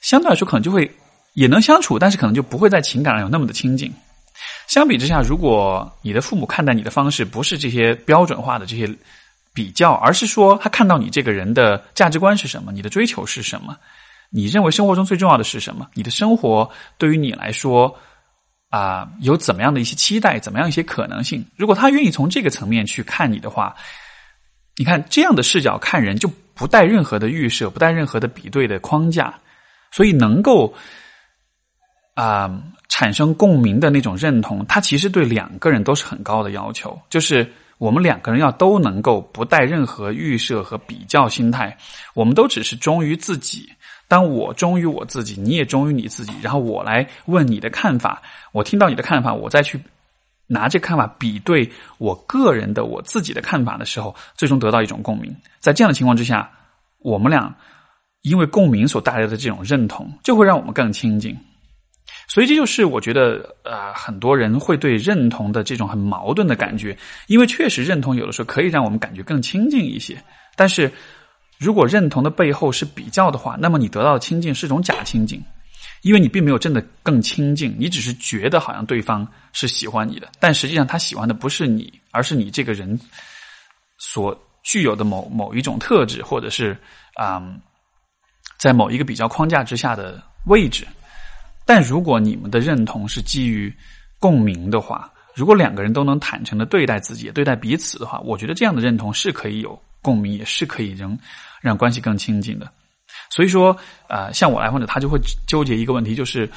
[0.00, 0.90] 相对来说可能就会。
[1.34, 3.94] 也能相处，但是可能就不会在情感上有那么的亲近。
[4.66, 8.92] 相比之下，如果你的父母看待你的方式不是这些标准化的这些
[9.58, 13.76] 比较，而是说他看到你这个人的价值观是什么，你的追求是什么，
[14.30, 17.92] 你认为生活中最重要的是什么，你的生活对于你来说
[18.70, 21.44] 啊有怎么样的一些期待，怎么样一些可能性？
[21.56, 23.74] 如果他愿意从这个层面去看你的话，
[24.76, 29.34] 你看这样的视角看人就不带任何的预设，不带任何的比对的框架，
[29.90, 30.72] 所以能够。
[32.14, 32.50] 啊，
[32.88, 37.00] 产生共鸣的那种认同，它其实对两个人都是很高的要求。
[37.08, 41.76] 就是我们两个人要都能够不带任何预设和比较心态，
[42.14, 43.72] 我们都只是忠于自己。
[44.08, 49.78] 当我忠于我自己，你也忠于你自己，然后我来问你的看法，我听到你的看法，我再去
[50.46, 55.34] 拿这看法比对我个人的我自己的看法的时候，最终得到一种共鸣。
[55.60, 56.50] 在这样的情况之下，
[57.00, 57.54] 我们俩
[58.22, 61.36] 因为共鸣所带来的这种认同，就会让我们更亲近。
[62.28, 70.22] 所以这就是我觉得，呃，很多人会对认同的这种很矛盾的感觉，因为确实认同有的时候可以让我们感觉更亲近一些，
[70.54, 70.92] 但是
[71.58, 75.42] 如果认同的背后是比较的话，那么你得到的亲近是种假亲近，
[76.02, 83.00] 因为你并没有真的更亲近，你只是觉得好像对方是喜欢你的，但实际上他喜欢的不是你，而是你这个人
[83.98, 86.76] 所具有的某某一种特质，或者是
[87.14, 87.42] 啊，
[88.58, 90.86] 在某一个比较框架之下的位置。
[91.68, 93.70] 但如果你们的认同是基于
[94.18, 101.18] 共鸣的话，如果两个人都能坦诚的对待自己、对待彼此的话，我觉得这样的认同是可以有共鸣，也是可以让
[101.60, 102.66] 让关系更亲近的。
[103.28, 103.76] 所以说，
[104.08, 106.50] 呃，像我来访者，他就会纠结一个问题，就是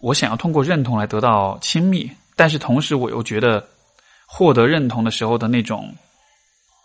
[0.00, 3.66] 我想要通过认同来得到亲密，但是同时我又觉得
[4.28, 5.92] 获得认同的时候的那种。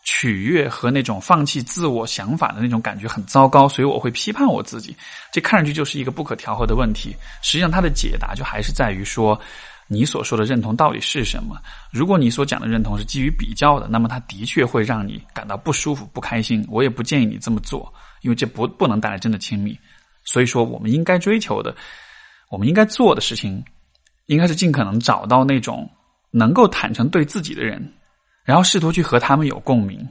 [0.10, 4.96] 取悦和那种放弃自我想法的那种感觉很糟糕，所以我会批判我自己。
[5.34, 7.14] 这看上去就是一个不可调和的问题。
[7.42, 9.38] 实际上，它的解答就还是在于说，
[9.86, 11.62] 你所说的认同到底是什么？
[11.92, 16.66] 如果你所讲的认同是基于比较的，那么它的确会让你感到不舒服、不开心。
[16.70, 19.78] 我也不建议你这么做，因为这不不能带来真的亲密。
[20.24, 21.76] 所以说，我们应该追求的，
[22.50, 23.62] 我们应该做的事情，
[24.28, 25.90] 应该是尽可能找到那种
[26.32, 27.94] 能够坦诚对自己的人。
[28.48, 30.08] 然后试图去和他们有共鸣，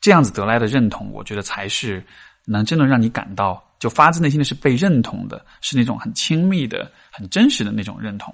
[0.00, 2.00] 这样子得来的认同，我觉得才是
[2.44, 8.32] 能真的让你感到就发自内心的是被认同的，是那种很亲密的、很真实的那种认同。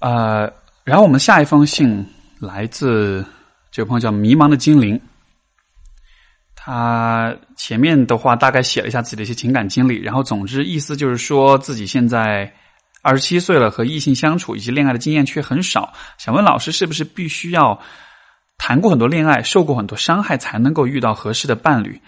[0.00, 2.04] 呃，然后我们下一封信
[2.40, 3.24] 来自
[3.70, 5.00] 这个朋友叫迷茫的精灵，
[6.56, 12.52] 他前面的话大概写了一下自己的一些情感经历，然后总之意思就是说自己现在。
[13.02, 15.92] 二十七岁了，和异性相处以及恋爱的经验却很少。
[16.18, 17.78] 想问老师，是不是必须要
[18.56, 22.00] 谈过很多恋爱，受过很多伤害，才能够遇到合适的伴侣，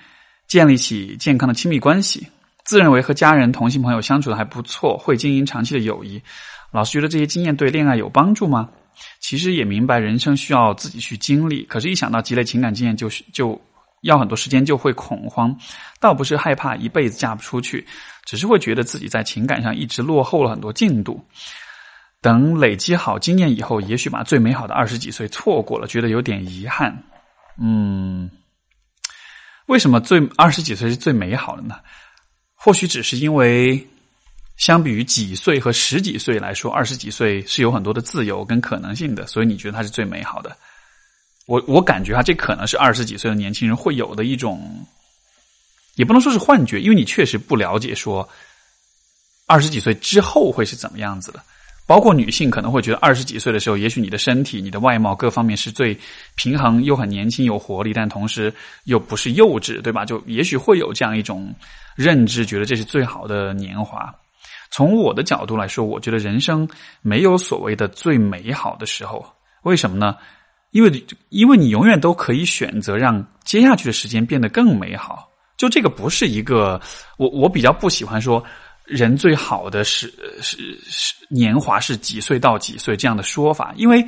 [0.46, 2.26] 建立起健康的亲密关系？
[2.64, 6.22] 自认为和家人、同性朋友相处的还不错，会经营长期的友谊。
[6.70, 8.70] 老师觉得这些经验对恋爱有帮助吗？
[9.18, 13.60] 其实也明白人生需要自己去经历，可是，一想到积累情感经验，就是就。
[14.04, 15.56] 要很多时间就会恐慌，
[15.98, 17.86] 倒不是害怕一辈子嫁不出去，
[18.24, 21.24] 只是会觉得自己在情感上一直落后了很多进度。
[22.20, 27.04] 等累积好经验以后，也许把最美好的二十几岁错过了，觉得有点遗憾。
[27.60, 28.30] 嗯，
[29.66, 31.76] 为什么最二十几岁是最美好的呢？
[32.54, 33.86] 或许只是因为，
[34.56, 40.56] 相比于几岁和十几岁来说，二十几岁是有很多的自由跟可能性的，所以你觉得它是最美好的。
[41.46, 44.82] 我我感觉啊，这可能是二十几岁的年轻人会有的一种，
[45.96, 48.28] 也不能说是幻觉，因为你确实不了解说
[49.46, 51.42] 二十几岁之后会是怎么样子的。
[51.86, 55.94] 包括女性可能会觉得二十几岁的时候，也许你的身体、你的外貌各方面是最
[56.34, 58.50] 平衡，又很年轻有活力，但同时
[58.84, 60.02] 又不是幼稚，对吧？
[60.02, 61.54] 就也许会有这样一种
[61.94, 64.10] 认知，觉得这是最好的年华。
[64.70, 66.66] 从我的角度来说，我觉得人生
[67.02, 69.22] 没有所谓的最美好的时候，
[69.64, 70.16] 为什么呢？
[70.70, 75.28] 因为，因为你永远都可以选择让接下去的时间变得更美好。
[75.56, 76.80] 就这个不是一个，
[77.16, 78.42] 我我比较不喜欢说
[78.84, 80.12] 人最好的是
[80.42, 84.06] 是是年华是几岁到几岁这样的说法，因为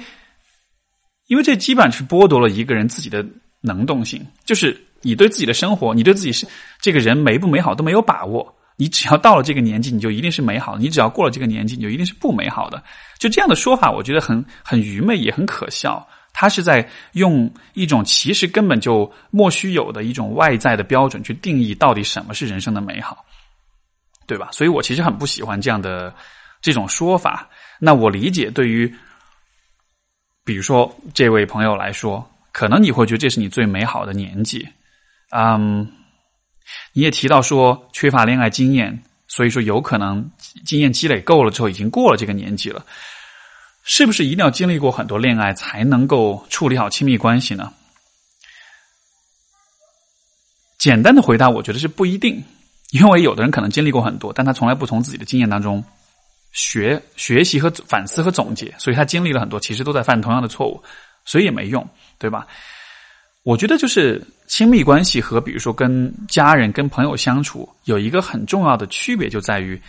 [1.29, 3.25] 因为这基本上是剥夺了一个人自己的
[3.61, 4.25] 能动性。
[4.45, 6.47] 就是你对自己的生活，你对自己是
[6.81, 8.55] 这个人美不美好都没有把握。
[8.79, 12.83] 你只要到了这个年纪，你就一定是美好；你只要过了这个年纪，你就一定是不美好的。
[13.19, 16.07] 就这样的说法，我觉得很很愚昧，也很可笑。
[16.39, 23.25] 他是在用一种其实根本就莫须有的一种外在的标准去定义到底什么是人生的美好，
[24.27, 24.51] 对吧？
[24.53, 26.15] 所以我其实很不喜欢这样的
[26.61, 27.49] 这种说法。
[27.81, 28.95] 那我理解，对于
[30.45, 34.69] 比如说这位朋友来说，可能你会觉得这是你最美好的年纪。
[35.31, 35.91] 嗯，
[36.93, 40.31] 你也提到说缺乏恋爱经验，所以说有可能
[40.67, 42.85] 经验积累够了之后，已经过了这个年纪了。
[43.89, 47.73] 是不是一定要经历过很多恋爱才能够处理好亲密关系呢？
[50.77, 52.43] 简单的回答，我觉得是不一定，
[52.91, 55.83] 因为有的人可能经历过很多，但他从来不从自己的经验当中
[56.51, 60.83] 学学习和反思和总结，所以他经历了很多，其实都在犯同样的错误，
[61.25, 62.45] 所以也没用，对吧？
[63.45, 69.81] 我觉得就是亲密关系和比如说跟家人、跟朋友相处有一个很重要的区别，就在于。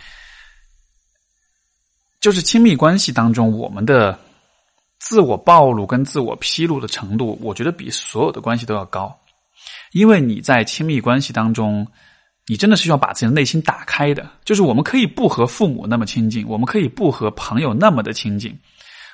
[2.20, 4.18] 就是亲密关系当中，我们的
[4.98, 9.16] 自我暴露跟自我披露的程度，我觉得比所有的关系都要高。
[9.92, 11.86] 因为你在亲密关系当中，
[12.46, 14.28] 你真的是要把自己的内心打开的。
[14.44, 18.58] 就是我们可以不和父母那么亲近，我们可以不和朋友那么的亲近，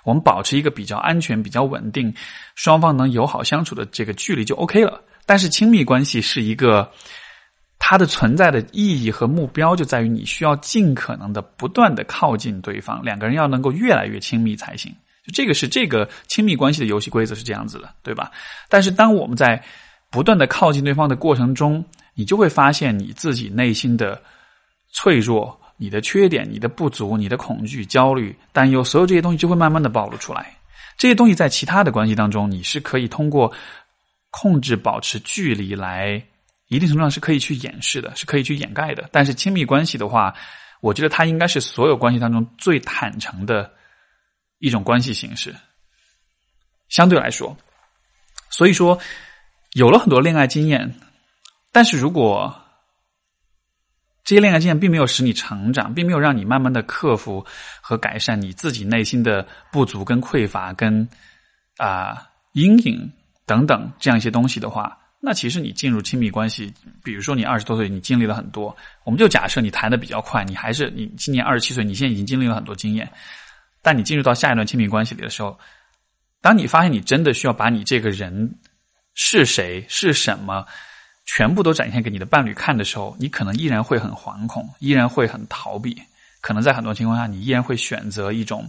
[0.04, 2.12] 我们保持一个比较安全、比较稳定，
[2.54, 5.00] 双方能友好相处的这个距离就 OK 了。
[5.26, 6.90] 但是亲密关系是一个。
[7.78, 14.90] 它的存在的意义和目标就在于你需要尽可能的不断的靠近对方，两个人要能够越来越亲密才行。
[15.26, 18.30] 就这个是这个亲密关系的游戏规则是这样子的，对吧？
[18.68, 19.62] 但是当我们在
[20.10, 24.20] 不断的靠近对方的过程中，你就会发现你自己内心的
[24.92, 30.54] 脆弱、你的缺点、你的不足、你的恐惧、焦虑、担忧，所有这些东西就会慢慢的暴露出来。
[30.96, 33.52] 这些东西在其他的关系当中，你是可以通过
[34.30, 36.22] 控制、保持距离来。
[36.68, 39.08] 一定程度上是可以去掩饰的，是可以去掩盖的。
[39.12, 40.34] 但是亲密关系的话，
[40.80, 43.70] 我觉得它应该是所有关系当中最坦诚的
[44.58, 45.54] 一种关系形式。
[46.88, 47.56] 相对来说，
[48.50, 48.98] 所以说
[49.72, 50.94] 有了很多恋爱经验，
[51.72, 52.54] 但是如果
[54.24, 57.44] 这些恋爱经验并没有使你成长，并没有让你慢慢的克服
[57.82, 61.06] 和改善你自己内心的不足、跟匮乏、跟
[61.76, 63.12] 啊阴影
[63.44, 64.98] 等等这样一些东西的话。
[65.26, 66.70] 那其实你进入亲密关系，
[67.02, 73.10] 比如说你二十多岁，你经历了很多，我们就假设你谈的比较快，你还是你今年二十七岁，你现在已经经历了很多经验，
[73.80, 75.58] 但你进入到下一段亲密关系里的时候，
[76.42, 78.54] 当你发现你真的需要把你这个人
[79.14, 80.62] 是谁是什么
[81.24, 85.98] 全部都展现给你的伴侣看的时候，你可能依然会很惶恐，依然会很逃避，
[86.42, 88.68] 可能在很多情况下，你依然会选择一种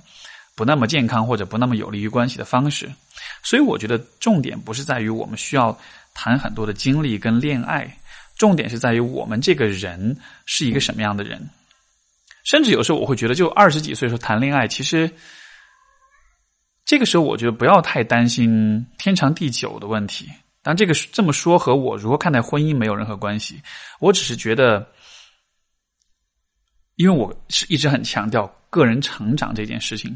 [0.55, 2.89] 不那么健康或者不那么有利于关系的方式。
[3.43, 5.77] 所以，我觉得重点不是在于我们需要。
[6.15, 7.95] 谈很多的经历跟恋爱，
[8.35, 11.47] 重点是在于我们这个人是一个什么样的人。
[12.43, 15.11] 甚至有时候我会觉得，就二十几岁时候谈恋爱，其实
[16.85, 20.29] 这个时候我觉得不要太担心天长地久的问题。
[20.61, 23.61] 但这个这么说和我如何看待婚姻没有任何关系。
[23.99, 24.87] 我只是觉得，
[26.95, 30.15] 因为我是一直很强调个人成长这件事情，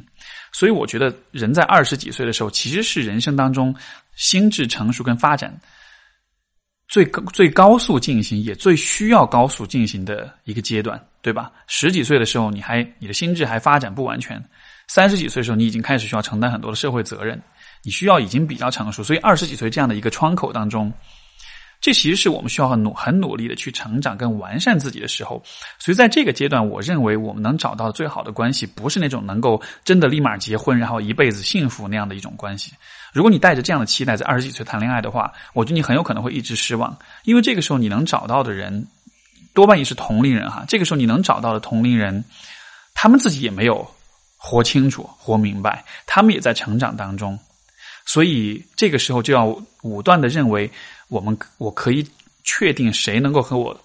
[0.51, 3.75] 所以我觉得人在二十几岁的时候，其实是人生当中
[4.15, 5.55] 心智成熟跟发展。
[6.89, 11.51] 最高最高速进行，也最需要高速进行的一个阶段，对吧？
[11.67, 14.37] 十几岁的时候，你还你的心智还发展不完全；
[14.87, 17.39] 三十几岁的时候，你已经开始需要承担很多的社会责任，
[17.83, 19.03] 你需要已经比较成熟。
[19.03, 20.91] 所以，二十几岁这样的一个窗口当中。
[21.81, 25.41] 这其实是我们需要很努很努力的去成长跟完善自己的时候，
[25.77, 32.73] 所以在这个阶段，我认为我们能找到最好的关系，不是那种能够真的立马结婚，然后一辈子幸福那样的一种关系。
[33.13, 38.85] 如果你带着这样的期待在二十几岁谈恋爱的话，我觉得你很有可能会一直失望，因为这个时候你能找到的人
[39.53, 40.65] 多半也是同龄人哈。
[40.67, 42.21] 这个时候你能找到的同龄人，
[42.93, 43.89] 他们自己也没有
[44.35, 47.39] 活清楚、活明白，他们也在成长当中，
[48.05, 49.45] 所以这个时候就要
[49.81, 50.69] 武断的认为。
[51.09, 52.07] 我们我可以
[52.43, 53.77] 确定谁能够和我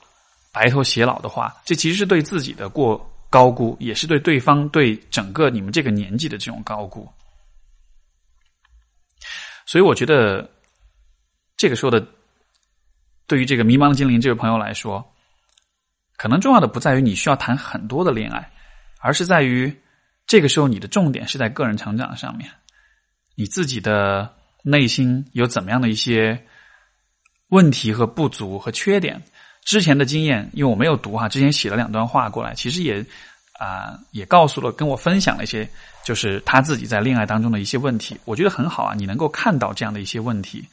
[0.53, 2.99] 白头偕老的话，这其实是对自己的过
[3.29, 7.09] 高估，也是对对方对整个你们这个年纪的这种高估。
[9.67, 10.49] 所以我觉得
[11.57, 12.07] 这个说的，
[13.27, 15.05] 对于这个迷茫的精灵这位朋友来说，
[16.17, 18.53] 可能重要的不在于你需要谈很多的恋爱，
[19.01, 19.75] 而是在于
[20.27, 22.51] 这个时候你的重点是在个人成长上面，
[23.35, 26.47] 你自己的内心有怎么样的一些。
[27.55, 29.23] 问题和不足和缺点，
[29.65, 32.99] 之前的经验，因为我没有读哈，之前写了两段话过来，其实也
[33.61, 35.69] 啊也告诉了，跟我分享了一些，
[36.05, 40.67] 就是他自己在恋爱当中的一些问题，我觉得很好啊，你能够看到这样的一些问题，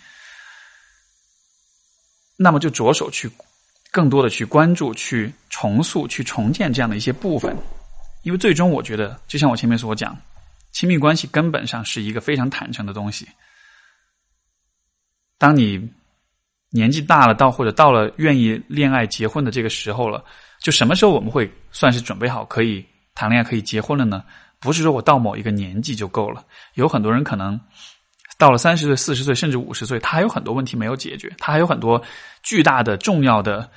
[2.36, 3.29] 那么就着手去
[3.91, 7.55] 更多的去关注、去重塑、去重建这样的一些部分，
[8.23, 10.17] 因为最终我觉得，就像我前面所讲，
[10.71, 13.29] 亲密关系根本上是一个非常坦诚的东西，
[15.38, 15.88] 当你。
[16.74, 20.24] 年纪大了，到或者到了愿意恋爱结婚的这个时候了，
[20.61, 24.24] 就什么时候我们会算是准备好可以谈恋爱、可以结婚了呢？
[24.57, 26.41] 不是说我到某一个年纪就够了。
[26.76, 27.59] 有很多人可能
[28.38, 32.01] 到了三十岁、四十岁，甚至五十岁，他还有很多问题没有解决，他还有很多
[32.41, 33.69] 巨大的、重要的、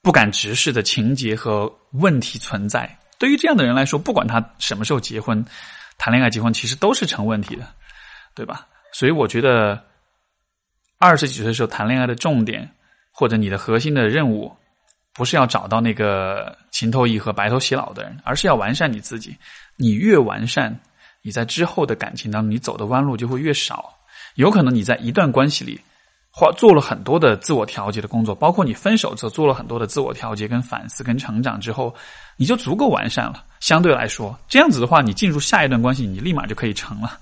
[0.00, 2.88] 不敢直视的情节和问题存在。
[3.18, 5.44] 对于这样的人来说，不管他什么时候结婚、
[5.98, 7.66] 谈恋爱、结婚，其实都是成问题的，
[8.34, 8.64] 对吧？
[8.92, 9.87] 所以我觉得。
[10.98, 12.68] 二十几岁的时候谈恋爱的重点，
[13.12, 14.52] 或者你的核心的任务，
[15.14, 19.36] 不是要找到那个情投意合、白头偕老的人，而是要完善你自己。
[19.76, 20.76] 你越完善，
[21.22, 23.94] 你在之后的感情当中，你走的弯路就会越少。
[24.34, 25.80] 有可能你在一段关系里，
[26.30, 31.94] 或做了很多的自我调节的工作，包括你分手之后做了很多的自我调节、跟反思、跟成长之后，
[32.36, 33.44] 你就足够完善了。
[33.60, 37.18] 相对来说，这样子的话，你进入下一段关系，你立马就可以成了。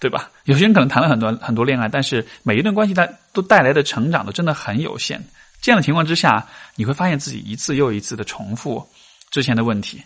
[0.00, 0.30] 对吧？
[0.44, 5.22] 有些人可能谈了很多很多恋爱，但是每一段关系它都带来的成长都真的很有限。
[5.60, 6.44] 这样的情况之下，
[6.74, 8.84] 你会发现自己一次又一次的重复
[9.30, 10.02] 之前的问题。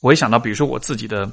[0.00, 1.30] 我也想到，比如说我自己的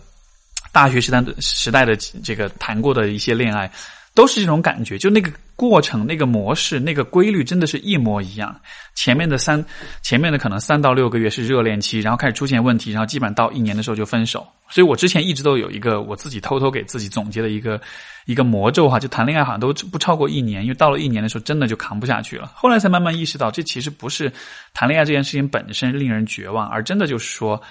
[0.71, 3.69] 大学时代的时代的这个谈过的一些恋爱，
[4.13, 8.53] 都是这种感觉，就那个过程、那个模式、那个规律，真的是一模一样。
[8.93, 9.63] 前面的三，
[10.01, 14.45] 前面的可能三到六个月是热恋期，然后开始出现问题，然后基本上到一年的时候就分手。
[14.69, 17.79] 所以我之前一直都有一个我自己偷偷给自己总结的一个
[18.25, 22.51] 一个魔咒哈，就谈恋爱好像都不超过一年，因为到了一年的时候真的就扛不下去了。
[22.53, 24.31] 后来才慢慢意识到，这其实不是
[24.73, 27.61] 谈恋爱这件事情本身令人绝望，而真的就是说。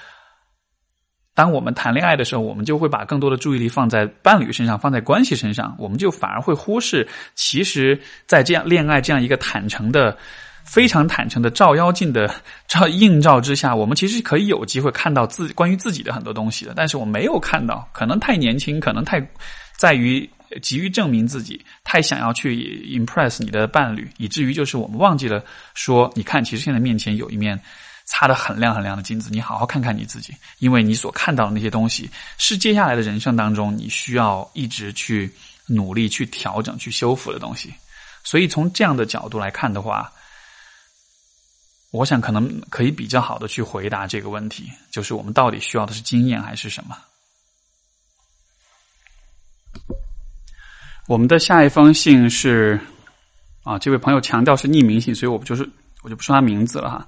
[1.33, 10.15] 当我们谈恋爱的时候，我们就会把更多的注意力放在伴侣身上，放在关系身上，我们就反而会忽视，其实，在这样恋爱这样一个坦诚的、
[10.65, 12.29] 非常坦诚的照妖镜的
[12.67, 16.73] 照映照之下，我们其实可以有机会看到自关于自己的很多东西的。
[16.77, 19.25] 但是我没有看到，可能太年轻，可能太
[19.79, 20.29] 在于
[20.61, 22.55] 急于证明自己，太想要去
[22.91, 25.43] impress 你的伴侣，以至于就是我们忘记了
[25.75, 27.59] 说，你看，其实现在面前有一面。
[28.13, 35.33] 擦得很亮很亮的镜子，你好好看看你自己，因为你所看到的那些东西，是接下来的人生当中你需要一直去
[35.69, 37.73] 努力、去调整、去修复的东西。
[38.25, 40.13] 所以从这样的角度来看的话，
[41.93, 46.99] 我想可能可以比较好的去回答这个问题，就是我们到底需要的是经验还是什么？
[51.07, 52.81] 我们的下一封信是
[53.63, 55.67] 啊，这位朋友强调是匿名信，所以我不就是
[56.03, 57.07] 我就不说他名字了哈。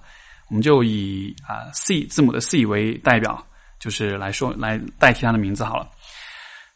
[0.53, 3.43] 我们就以啊 C 字母的 C 为代表，
[3.81, 5.89] 就是来说来代替他的名字好了。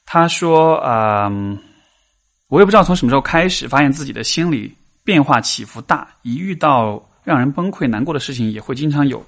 [0.07, 1.59] 他说：“嗯，
[2.49, 4.75] 我也不知道从什么时候开始，发现自己的心理
[5.05, 9.23] 变化起伏大，一遇到让人崩溃难过的事情，也会经常有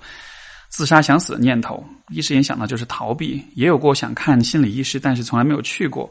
[0.70, 1.86] 自杀想死的念头。
[2.08, 6.10] 一时间想到就是逃避，也有过想看心理医师，但是从来没有去过。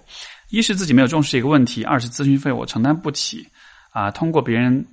[0.52, 3.48] 一是自己没有重视这个问题，二是咨询费我承担不起。
[3.90, 4.86] 啊，通过别人。”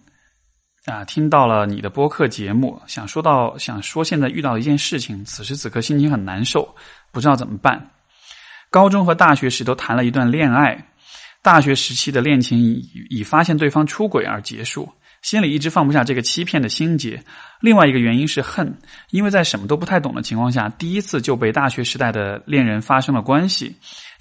[0.86, 6.74] 啊，听到了你的播客节目，想说到想说现在遇到的一件事情，此时此刻心情很难受，
[7.10, 7.90] 不知道怎么办。
[8.68, 10.88] 高中和大学时都谈了一段恋爱，
[11.40, 14.92] 大学时期的恋情以以发现对方出轨而结束。
[15.22, 17.24] 心里一直放不下这个欺骗的心结，
[17.62, 18.76] 另外一个原因是恨，
[19.08, 23.74] 因为在什么都不太懂的情况下，第一次就被大学时代的恋人发生了关系，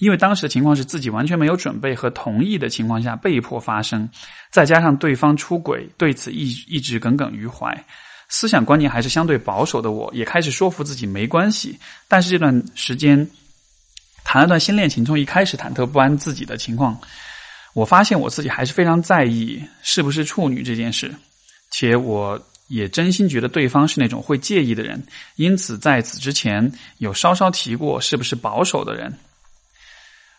[0.04, 4.10] 因为当时的情况是自己完全没有准备和同意的情况下被迫发生，
[4.52, 7.74] 再加上对方出轨，对此一一直耿耿于怀，
[8.28, 11.80] 思想观念还是相对保守的，我也开始说服自己没关系，
[12.10, 13.26] 但是这段时间
[14.26, 17.00] 谈了段新恋情，从一开始忐忑不安自己的情况。
[17.74, 21.16] 我发现我自己还是非常在意是不是处女这件事，
[21.72, 25.02] 且我也真心觉得对方是那种会介意的人，
[25.38, 29.14] 因此在此之前有稍稍提过是不是保守的人。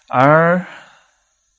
[0.08, 0.64] 而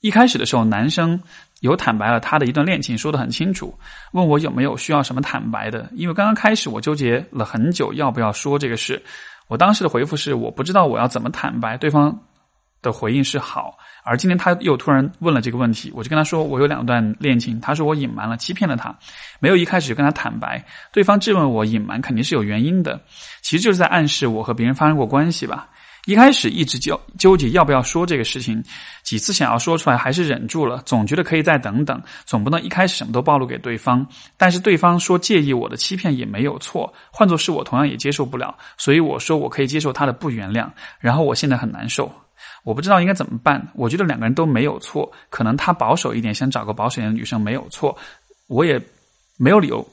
[0.02, 1.20] 一开始的时候，男生
[1.62, 3.78] 有坦白了他的一段恋情，说的很清楚，
[4.14, 9.02] 问我有没有需要什么坦白的，因为刚刚开始我纠结了很久要不要说这个事，
[9.48, 12.18] 我当时的回复是我不知道我要怎么坦白，对方。
[12.82, 18.96] 的回应是好，而今天他又突然问了这个问题，我就跟他说我有两段恋情，他说我隐瞒了，欺骗了他，
[19.40, 20.64] 没有一开始就跟他坦白。
[20.94, 23.02] 对方质问我隐瞒肯定是有原因的，
[23.42, 25.68] 其实就是在暗示我和别人发生过关系吧。
[26.06, 28.64] 一开始一直纠纠结要不要说这个事情，
[29.04, 34.06] 几次想要说出来还是忍住了，总觉得可以再等等，总不能一开始什么都暴露给对方。
[34.38, 42.12] 但是对方说介意我的欺骗也没有错，换做是我同样也接受不了，所以我说我可以接受他的不原谅，然后我现在很难受。
[42.64, 43.66] 我不知道应该怎么办。
[43.74, 47.96] 我觉得两个人都没有错，可能他保守一点，想找个保守一点的女生没有错，
[48.48, 48.82] 我也
[49.38, 49.88] 没有理由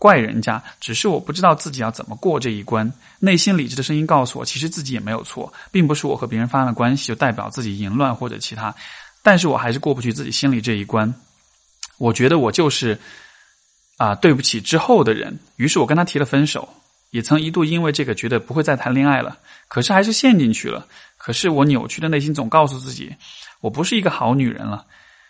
[0.00, 0.60] 怪人家。
[0.80, 2.92] 只是我不知道自己要怎么过这一关。
[3.20, 8.74] 内心理智的声音告诉我，其实自己也没有错，并不是我和别人发生了关系就代表自己淫乱或者其他。
[9.22, 11.14] 但是我还是过不去自己心里这一关。
[11.98, 12.98] 我觉得我就是
[13.98, 15.38] 啊，对不起之后的人。
[15.56, 16.66] 于是我跟他提了分手，
[17.10, 19.36] 也曾一度因为这个觉得不会再谈恋爱了，
[19.68, 20.86] 可是还是陷进去了。
[21.18, 23.14] 可是我扭曲的内心总告诉自己，
[23.60, 24.86] 我不是一个好女人了。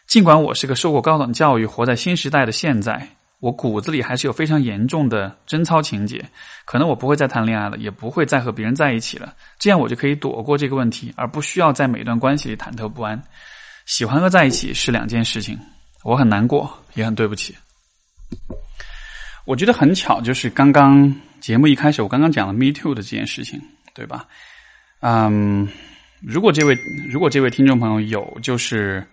[0.07, 3.09] 尽管我是个受过高等教育、活在新时代的现在，
[3.41, 6.25] 我骨子里还是有非常严重的贞操情节。
[6.65, 9.35] 可能我不会再谈恋爱了，也不会再和别人在一起了。
[9.59, 13.21] 这样我就可以躲过这个问题，而不需要在每段关系里忐忑不安。
[13.87, 15.59] 喜欢和在一起是两件事情，
[16.05, 17.57] 我很难过，也很对不起。
[19.47, 23.61] 我觉得很巧，就是刚刚节目一开始，我刚刚讲了 “me too” 的这件事情，
[23.95, 24.27] 对吧？
[25.01, 25.67] 嗯，
[26.21, 26.79] 如果这位
[27.09, 29.05] 如果这位听众朋友有就是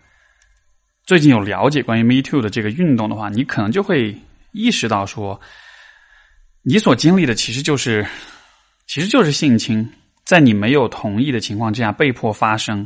[1.08, 4.14] 最近有了解关于 Me Too 的这个运动的话，你可能就会
[4.52, 5.40] 意识到说，
[6.64, 8.06] 你所经历的其实就是
[8.88, 9.90] 其实就是性侵，
[10.26, 12.86] 在你没有同意的情况之下被迫发生。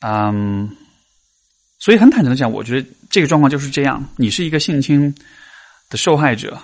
[0.00, 0.76] 嗯，
[1.78, 5.14] 所以很坦诚的讲，我觉得这个状况就是这样，你是一个性侵
[5.88, 6.60] 的受害者。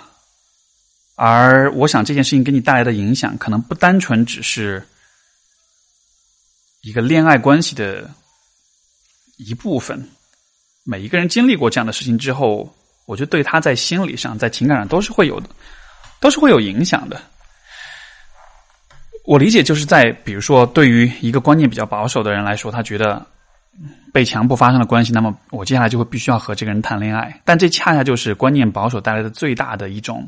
[1.15, 4.85] 而我想这件事情给你带来的影响，可能不单纯只是
[6.81, 8.09] 一个恋爱关系的
[9.37, 10.07] 一部分。
[10.85, 12.69] 每一个人经历过这样的事情之后，
[13.05, 15.47] 我觉得对他在心理上、在情感上都是会有的，
[16.19, 17.21] 都是会有影响的。
[19.25, 23.25] 我理解，就是在比如说，对于一个观念比较保守的人来说，他觉得
[24.11, 27.41] 被强迫发生了关系，那么我接下来就会必须要和这个人谈恋爱。
[27.45, 30.27] 但这恰恰就是观念保守带来的最大的一种，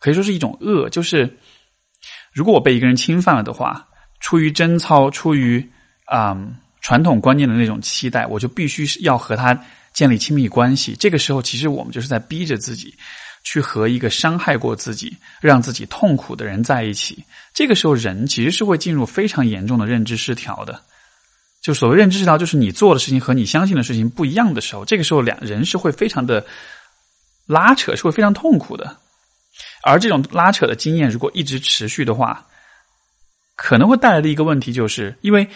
[0.00, 0.90] 可以说是一种恶。
[0.90, 1.38] 就是
[2.32, 3.86] 如果我被一个人侵犯了的话，
[4.18, 5.64] 出于贞操，出于
[6.06, 6.36] 啊
[6.84, 9.60] 传统观念的那种期待，我就必须要和他
[9.92, 10.94] 建立亲密关系。
[11.00, 12.94] 这个时候，其实我们就是在逼着自己。
[13.46, 17.22] 去和一个伤害过自己、让自己痛苦的人在一起，
[17.52, 20.80] 这个时候人其实是会进入非常严重的认知失调的。
[21.60, 26.42] 就所谓认知失调，就是你做的事情和你相信的事情不一样的时候，这个时候两人是会非常的
[27.44, 28.96] 拉扯，是会非常痛苦的。
[29.82, 32.46] 而这种拉扯的经验如果一直持续的话，
[33.56, 35.46] 可能会带来的一个问题就是，因为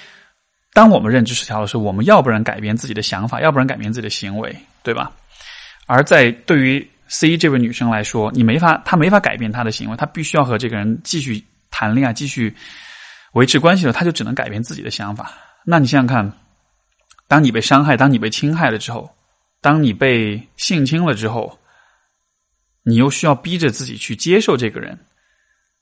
[0.73, 5.11] 当我们认知失调的时候，我们要不然改变自己的想法，要不然改变自己的行为，对吧？
[5.87, 12.55] 而在对于 C 这位女生来说，你没法，她没法改变她的行为，她必须要和这个人继续谈恋爱，继续
[13.33, 15.33] 维持关系的，她就只能改变自己的想法。
[15.65, 16.33] 那你想想看，
[17.27, 19.11] 当你被伤害，当你被侵害了之后，
[19.61, 21.59] 当你被性侵了之后，
[22.85, 24.99] 你又需要逼着自己去接受这个人，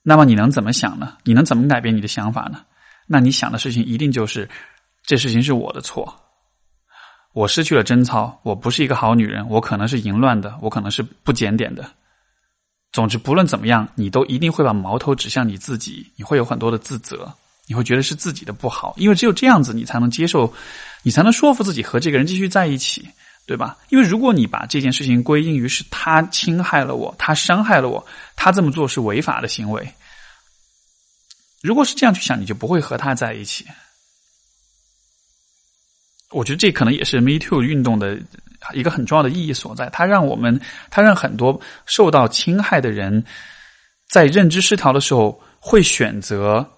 [0.01, 1.17] 那么你能怎么想呢？
[1.23, 2.63] 你能怎么改变你的想法呢？
[3.05, 4.49] 那你想的事情一定就是
[5.07, 6.13] 这事情是我的错。
[7.33, 11.89] 我失去了贞操，我不是一个好女人，我可能是淫乱的，我可能是不检点的。
[12.91, 17.31] 总之，不论怎么样，你都一定会把矛头指向你自己，你会有很多的自责，
[17.67, 20.53] 你会觉得是自己的不好，因为只有这样子，你才能接受，
[21.03, 23.07] 你才能说服自己和这个人继续在一起，
[23.45, 23.77] 对吧？
[23.87, 28.05] 因为如果你把这件事情归因于是他侵害了我，他伤害了我，
[28.35, 29.87] 他这么做是违法的行为，
[31.61, 33.65] 如果是这样去想，你就不会和他在一起。
[36.31, 38.19] 我觉得这可能也是 Me Too 运动的
[38.73, 39.89] 一个很重要的意义所在。
[39.89, 40.59] 它让我们，
[40.89, 43.23] 它让很多受到侵害的人，
[44.09, 46.69] 在认知失调的时候，会选择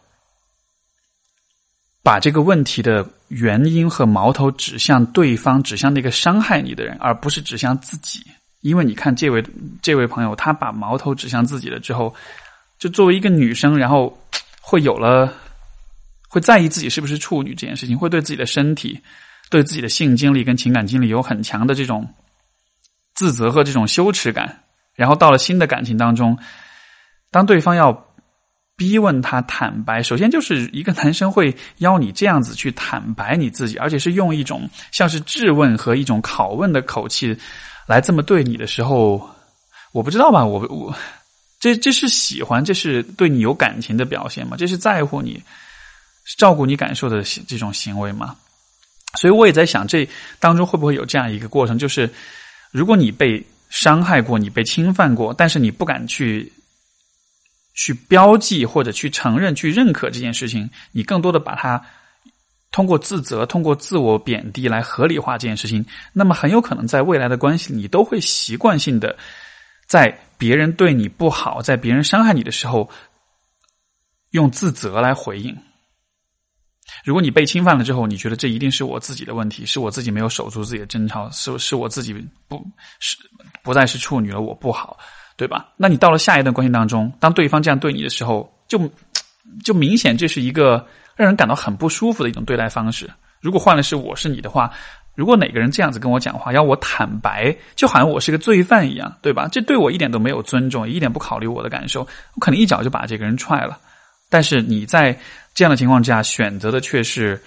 [2.04, 8.24] 把这个问题的原因和矛头指向对方，指向那个伤害你的人，而不是指向自己。
[8.62, 9.44] 因为你看，这位
[9.82, 12.14] 这位朋友，他把矛头指向自己了之后，
[12.78, 14.16] 就作为一个女生，然后
[14.62, 15.34] 会有了
[16.28, 19.00] 会在意自己是不是处女这件事情，会对自己的身体。
[19.50, 22.08] 对自己的性经历跟情感经历有很强的这种
[23.16, 24.64] 自责和这种羞耻感，
[24.96, 26.38] 然后到了新的感情当中，
[27.32, 28.06] 当对方要
[28.78, 37.38] 逼问他坦白，首先就是一个男生会邀你这样子去坦白你自己，而且是用一种像是质问和一种拷问的口气
[37.88, 39.30] 来这么对你的时候，
[39.92, 40.46] 我不知道吧？
[40.46, 40.96] 我我
[41.60, 44.56] 这这是喜欢，这是对你有感情的表现吗？
[44.58, 45.44] 这是在乎你、
[46.38, 48.36] 照顾你感受的这种行为吗？
[49.18, 50.08] 所以我也在想，这
[50.40, 52.10] 当中会不会有这样一个过程，就是
[52.72, 56.52] 如果你被伤害过，你被侵犯过，但是你不敢去
[57.76, 61.84] 去标记或者去承认、去认可这件事情，你更多的把它
[62.72, 65.84] 通过自责、通过自我贬低来合理化这件事情，
[66.14, 69.18] 那么很有可能在未来的关系，你都会习惯性的
[69.88, 72.90] 在别人对你不好、在别人伤害你的时候，
[74.32, 75.58] 用自责来回应。
[77.04, 82.14] 如果你被侵犯了之后，你觉得这一定是我自己的问题，是我自己没有守住自己的贞操，是是我自己
[82.48, 82.64] 不
[83.00, 83.18] 是
[83.64, 84.98] 不再是处女了，我不好，
[85.38, 85.70] 对吧？
[85.78, 88.80] 那你到了下一段关系当中，当对方这样对你的时候，就
[89.64, 90.86] 就明显这是一个
[91.16, 93.10] 让人感到很不舒服的一种对待方式。
[93.40, 94.72] 如果换了是我是你的话，
[95.16, 99.48] 如果哪个人这样子跟我讲话，要我坦白，就好像我是个罪犯一样，对吧？
[99.52, 103.78] 这对我一点都没有尊重，一点不考虑我的感受，我可能一脚就把这个人踹了。
[104.30, 105.18] 但是你在。
[105.60, 107.38] 这样的情况下，选择的却是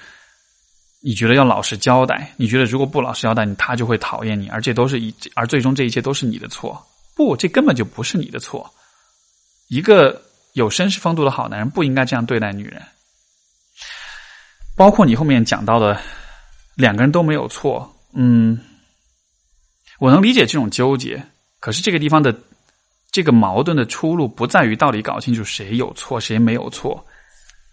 [1.01, 2.31] 你觉得要老实交代。
[2.37, 6.79] 你觉得如果不老实交代，你他就会讨厌你，而这都是一，而最终这一切都是你的错。
[7.17, 8.71] 不，这根本就不是你的错。
[9.69, 10.21] 一个
[10.53, 12.83] 有绅士风度的好男人不应该这样对待女人。
[14.77, 15.99] 包括你后面讲到的，
[16.75, 17.91] 两个人都没有错。
[18.13, 18.61] 嗯，
[20.01, 21.25] 我能理解这种纠结。
[21.61, 22.39] 可是这个地方的
[23.11, 27.03] 这个矛盾的出路，不在于到底搞清楚谁有错，谁没有错。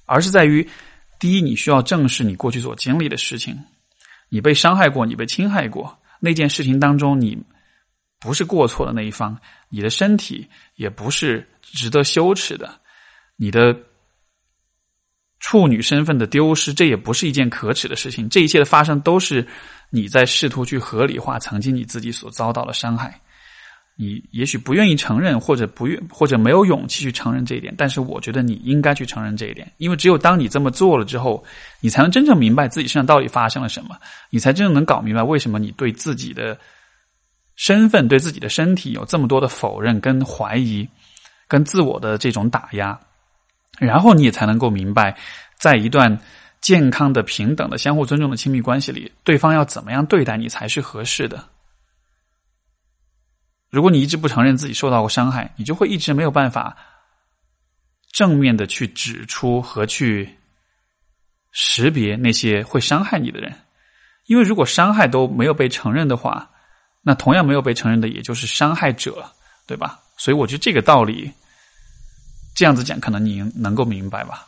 [0.10, 0.68] 而是在于，
[1.20, 3.56] 第一，你需要正视你过去所经历的事情，
[4.30, 7.38] 你被伤害过，你被侵害过，那件事情当中，你
[8.20, 9.40] 不是过错的那一方，
[9.70, 12.80] 你的身体也不是值得羞耻的，
[13.36, 13.78] 你的
[15.40, 19.48] 处女身份的丢失，这也不是一件可耻的事情，这一切的发生都是
[19.92, 23.22] 你在试图去合理化曾经你自己所遭到的伤害。
[24.02, 27.76] 你也许不愿意承认，或者不愿，或者没有勇气去承认这一点。
[27.78, 31.44] 但是，我觉得你应该去承认这一点，因为只有当你这么做了之后，
[31.82, 33.98] 你才能真正明白自己身上到底发生了什么，
[34.30, 36.58] 你才真正能搞明白为什么你对自己的
[37.58, 40.88] 身份、对自己的身体有这么多的否认、跟怀疑、
[41.50, 42.98] 跟自我的这种打压。
[43.80, 45.14] 然后，你也才能够明白，
[45.60, 46.18] 在一段
[46.62, 51.44] 健康的、平等的、相互尊重的亲密关系里，对方要怎么样对待你才是合适的。
[53.70, 56.76] 如果你一直不承认自己受到过伤害，你就会一直没有办法
[58.12, 60.38] 正面的去指出和去
[61.52, 63.54] 识别那些会伤害你的人，
[64.26, 66.50] 因为如果伤害都没有被承认的话，
[67.02, 69.24] 那同样没有被承认的也就是伤害者，
[69.68, 70.00] 对吧？
[70.18, 71.32] 所以我觉得这个道理
[72.56, 74.48] 这样子讲，可能你能够明白吧。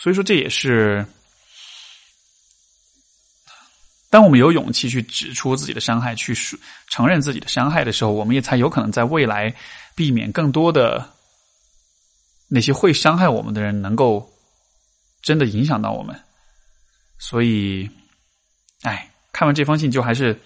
[0.00, 1.06] 所以说，这也是。
[4.12, 6.34] 当我们有勇气去指出自己的伤害，去
[6.90, 9.54] 承认自己的伤害的时候，我们也才有可能在未来
[9.94, 11.08] 避免更多的
[12.46, 14.30] 那些会伤害我们的人能够
[15.22, 16.14] 真的影响到我们。
[17.18, 17.88] 所以，
[18.82, 20.38] 哎，看完这封信就还是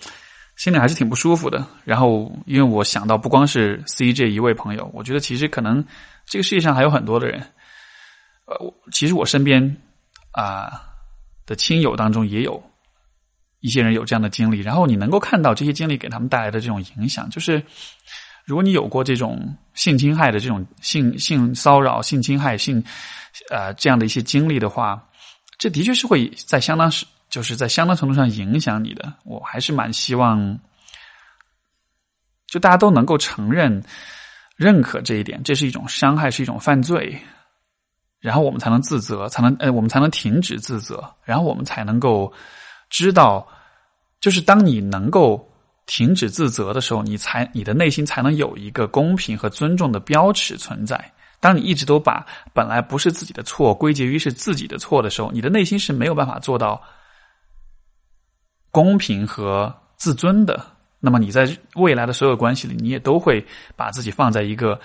[0.54, 1.66] 心里还是挺不舒服的。
[1.84, 5.84] 然后，因为我想到不光是 C 这一位朋友，我觉得其实可能
[6.24, 7.40] 这个世界上还有很多的人。
[8.44, 9.76] 呃，我其实我身边
[10.30, 10.82] 啊
[11.46, 12.62] 的亲友当中也有。
[13.66, 17.60] 一些人有这样的经历，然后你能够看到这些经历给他们带来的这种影响，就是
[18.44, 22.80] 如果你有过这种性侵害的这种性性骚扰、性侵害、性
[23.50, 25.04] 呃这样的一些经历的话，
[25.58, 29.12] 这的确是会在相当是就是在相当程度上影响你的。
[29.24, 30.56] 我还是蛮希望，
[32.46, 33.82] 就大家都能够承认、
[34.54, 37.20] 认可这一点，这是一种伤害，是一种犯罪，
[38.20, 42.32] 然后我们才能自责，才能呃我们才能停止自责，然后我们才能够。
[42.88, 43.44] 知道，
[44.20, 45.48] 就是当你能够
[45.86, 51.12] 停止自责的时候，你才你的内心才能有一个公平和尊重的标尺存在。
[51.38, 56.82] 当你一直都把本来不是自己的错归结于是自己的错的时候，你的内心是没有办法做到
[58.70, 60.66] 公平和自尊的。
[60.98, 63.46] 那么你在未来的所有关系里，你也都会
[63.76, 64.80] 把自己放在一个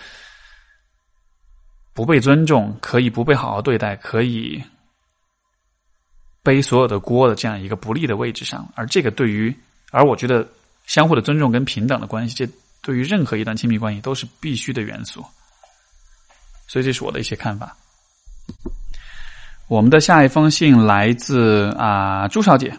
[1.94, 4.62] 不被尊重、可以不被好好对待、可以。
[6.44, 9.56] 背所有的锅的这样一个不利的位置上，而这个对于，
[9.92, 10.48] 而我觉得
[10.86, 15.24] 相互的尊重跟平等的关系，这对于任何一段亲密关系都是必须的元素。
[16.68, 17.76] 所以这是我的一些看法。
[19.68, 22.74] 我们的下一封信来自啊朱小姐，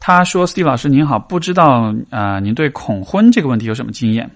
[0.00, 4.30] 她说：“Steve 老师您好，不知道啊您对恐婚这个问题有什么经验？”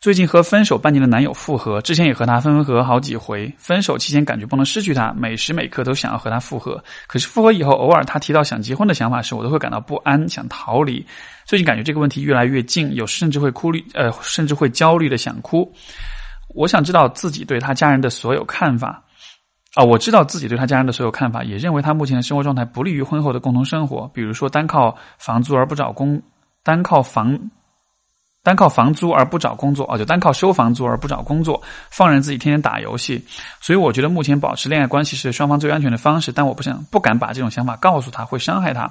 [0.00, 3.52] 最近和分手半年的男友复合，之前也和他分合好几回。
[3.58, 6.80] 分手期间感觉不能失去他，每时每刻都想要和他复合。
[7.08, 11.04] 可是复合以后，偶尔他提到想结婚的想法时，我都会感到不安，想逃离。
[11.46, 15.68] 最近感觉这个问题越来越近，有甚至会哭虑，呃，甚至会焦虑的想哭。
[16.54, 19.02] 我想知道自己对他家人的所有看法。
[19.74, 24.08] 啊，我知道自己对他家人的所有看法，也认为他目前的生活状态不利于婚后的共同生活。
[24.14, 26.22] 比如说，单靠房租而不找工，
[26.62, 27.36] 单靠房。
[28.42, 31.60] 单靠房租而不找工作，哦，就单靠收房租而不找工作，
[31.90, 33.22] 放任自己天天打游戏。
[33.60, 36.32] 所以我觉得目前保持恋爱关系是双方最安全的方式。
[36.32, 38.90] 但我不想不敢把这种想法告诉他，会伤害他。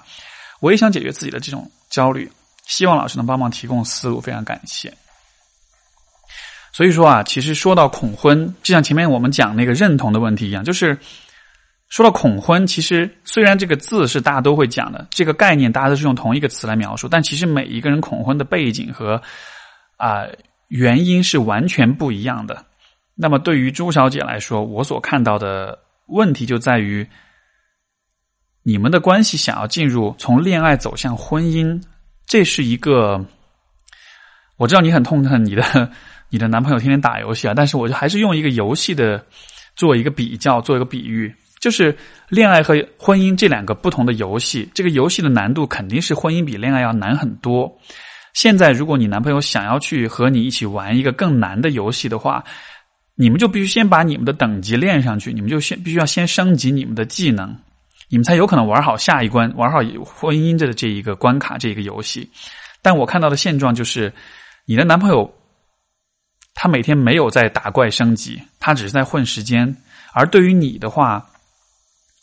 [0.60, 2.32] 我也想解决自己的这种焦虑，
[2.68, 4.94] 希望老师能帮忙提供思路，非常感谢。
[6.72, 10.96] 所以说啊，其实说到恐婚，就像前面我们讲那个认同的问题一样，就是
[11.90, 19.22] 说到恐婚，其实虽然这个字是大家都会讲的，这个概念大家都是用同一个词来描述，但其实每一个人恐婚的背景和
[19.98, 20.26] 啊，
[20.68, 22.66] 原因是完全不一样的。
[23.16, 27.08] 那么对于朱小姐来说，我所看到的问题就在于，
[28.64, 31.82] 你们的关系想要进入从恋爱走向婚姻，
[32.26, 33.26] 这是一个。
[34.58, 35.92] 我知道你很痛恨你的
[36.30, 39.24] 你的男朋友天天打游戏啊，但是我就还是用一个游戏的
[39.76, 41.96] 做一个比较，做一个比喻，就是
[42.30, 47.72] 恋爱和婚姻这两个不同的游戏，这个游戏的难度肯定是婚姻比恋爱要难很多。
[48.34, 52.44] 现在，如果你男朋友想要去和你一起玩一个更难的游戏的话，
[53.16, 57.58] 你们就必须先把你们的等级练上去，你们就先必须要先升级你们的技能，
[58.10, 62.30] 你们才有可能玩好下一关，玩好婚姻的这一个关卡这一个游戏。
[62.84, 64.14] 但我看到的现状就是，
[64.68, 65.34] 你的男朋友
[66.54, 69.76] 他每天没有在打怪升级，他只是在混时间。
[70.14, 71.26] 而对于你的话，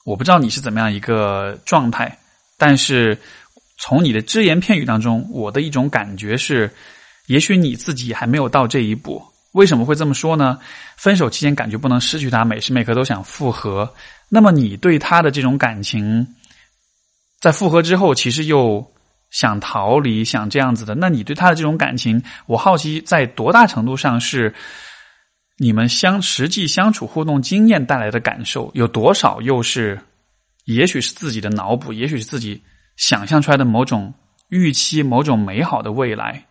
[0.05, 2.17] 我不知道你是怎么样一个状态，
[2.57, 3.19] 但是。
[3.77, 6.71] 从你的只言片语当中，我的一种感觉是，
[7.27, 9.21] 也许你自己还没有到这一步。
[9.53, 10.61] 为什么会这么说呢？
[10.97, 13.93] 分手期间感觉不能失去他，每时每刻都想复合。
[14.29, 16.25] 那么你对他的这种感情，
[17.41, 18.83] 在复合之后，其实又
[19.31, 24.55] 想逃离，想这样子的，那你对他的这种感情，我好奇在多大程度上是
[25.57, 29.99] 你们相实际相处互动经验带来的感受，有多少又是
[30.65, 32.61] 也许是自己的脑补，也许是自己
[32.97, 34.13] 想象出来的某种
[34.49, 36.45] 预期，某种美好的未来。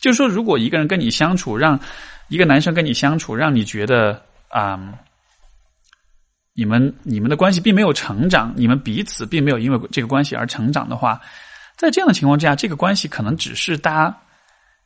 [0.00, 1.78] 就是说，如果一个人跟你相处，让
[2.28, 4.92] 一个男生跟你相处，让你觉得啊，
[6.54, 11.20] 你们你们的关系并没有成长，你们彼此并没有因为这个关系而成长的话。
[11.76, 14.18] 在这样的情况之下，这个关系可能只是大家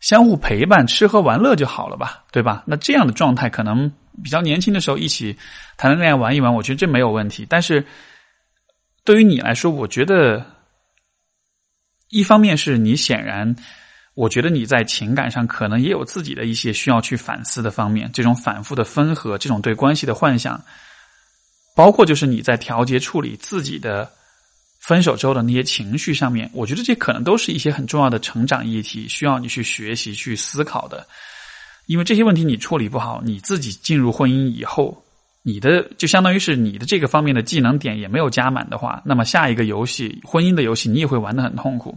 [0.03, 2.65] 相互陪伴、吃喝玩乐就好了吧，对吧？
[2.67, 3.89] 那这样的状态可能
[4.23, 5.33] 比较年轻的时候一起
[5.77, 7.47] 谈谈恋爱、玩一玩，我觉得这没有问题。
[7.49, 7.87] 但是
[9.05, 10.45] 对于你来说，我觉得
[12.09, 13.55] 一方面是你显然，
[14.15, 20.61] 我觉得你在情感上可能也有自己的一些需要去反思的方面，这种反复的分合，这种对关系的幻想，
[21.77, 24.11] 包括就是你在调节处理自己的。
[24.83, 31.07] 分手之后的那些情绪上面，我觉得这可能都是一些很重要的成长议题，需要你去学习、去思考的。
[31.87, 35.05] 因为这些问题你处理不好，你自己进入婚姻以后，
[35.43, 41.97] 你的就相当于是你的这个方面的技能点也没有加满的话，那么下一个游戏婚姻的游戏你也会玩得很痛苦。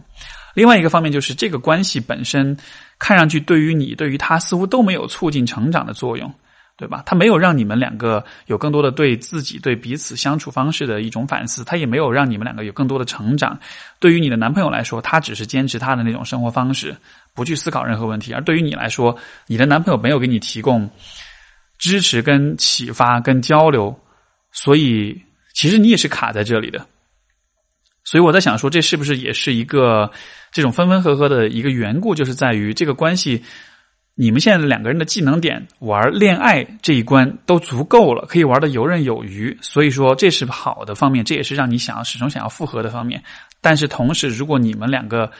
[0.54, 2.56] 另外一个方面就是这个关系本身
[2.98, 6.32] 看上去对于你、对于他似乎都没有促进成长的作用。
[6.78, 7.02] 对吧？
[7.06, 13.58] 他没有让你们两个有更多的对自己、对彼此相处方式的一种反思，他也没有让你们两个有更多的成长。
[13.98, 16.94] 对于你的男朋友来说，他只是坚持他的那种生活方式，
[17.34, 19.16] 不去思考任何问题；而对于你来说，
[19.46, 20.90] 你的男朋友没有给你提供
[21.78, 23.98] 支持、跟启发、跟交流，
[24.52, 25.18] 所以
[25.54, 26.86] 其实你也是卡在这里的。
[28.04, 30.10] 所以我在想说，这是不是也是一个
[30.52, 32.14] 这种分分合合的一个缘故？
[32.14, 33.42] 就是在于这个关系。
[34.18, 43.22] 你们现在两个人的技能点玩恋爱这一关都足够了，可以玩的游刃有余，所以说这是好的方面，这也是让你想要始终想要复合的方面。
[43.60, 45.30] 但是同时，如果你们两个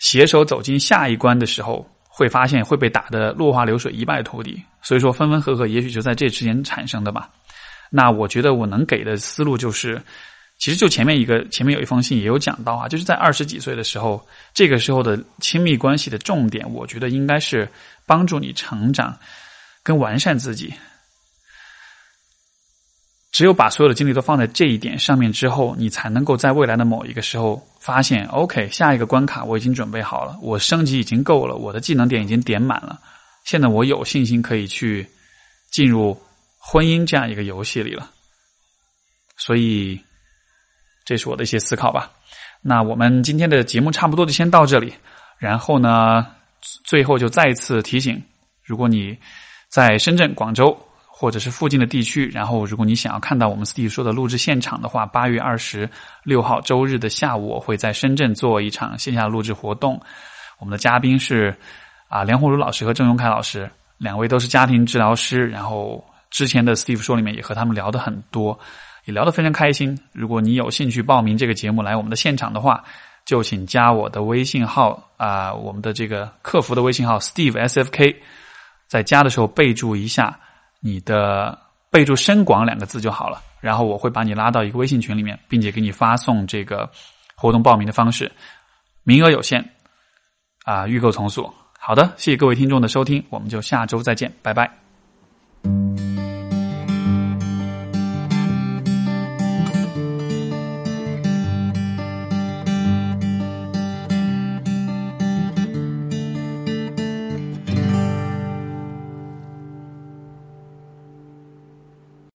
[0.00, 4.60] 携手走进下一关的时候，会发现会被打得落花流水、一败涂地。
[4.82, 7.30] 所以说分分合合，也许就在这之间产生的吧。
[7.90, 10.02] 那我觉得我能给的思路就是。
[10.58, 17.68] 其实就前面一个，前面有一封信也有讲到啊，就是在二十几岁的时候，这个时候的亲密关系的重点，我觉得应该是
[18.06, 19.16] 帮助你成长，
[19.82, 20.72] 跟完善自己。
[23.32, 32.98] 只有把所有的精力都放在这一点上面之后，你才能够在未来的某一个时候发现，OK，下一个关卡我已经准备好了，我升级已经够了，我的技能点已经点满了，
[33.44, 35.06] 现在我有信心可以去
[35.70, 36.18] 进入
[36.56, 38.10] 婚姻这样一个游戏里了。
[39.36, 40.00] 所以。
[41.06, 42.10] 这是我的一些思考吧。
[42.60, 44.92] 那我们今天的节目差不多就先到这里。
[45.38, 46.26] 然后呢，
[46.84, 48.20] 最后就再一次提醒：
[48.64, 49.16] 如果你
[49.68, 50.76] 在深圳、广州
[51.06, 55.88] 或者是附近的地区，然后如果你想要看到我们 Steve 说的录制现场的话，八月二十
[56.24, 60.00] 六号周日的下午，我会在深圳做一场线下录制活动。
[60.58, 61.54] 我们的嘉宾是
[62.08, 65.46] 啊梁红茹老师和郑永凯老师，两位都是家庭治疗师。
[65.46, 68.58] 然后之前的 Steve 说里面也和他们聊的很多。
[69.06, 69.98] 也聊得非常开心。
[70.12, 72.84] 如果你有兴趣报名这个节目来我们的现场的话，
[73.24, 78.14] 就请加我的微信号啊，我们的这个客服的微信号 Steve S F K，
[78.86, 80.38] 在加的时候备注一下
[80.80, 81.58] 你的
[81.90, 83.40] 备注“深广”两个字就好了。
[83.60, 86.88] 然后我会把你拉到一个微信群里面，并且给你发送这个
[87.34, 88.30] 活动报名的方式，
[89.02, 89.72] 名额有限
[90.64, 91.52] 啊，预购从速。
[91.78, 94.70] 好的，谢谢各位听众的收听，我们就下周再见，拜拜。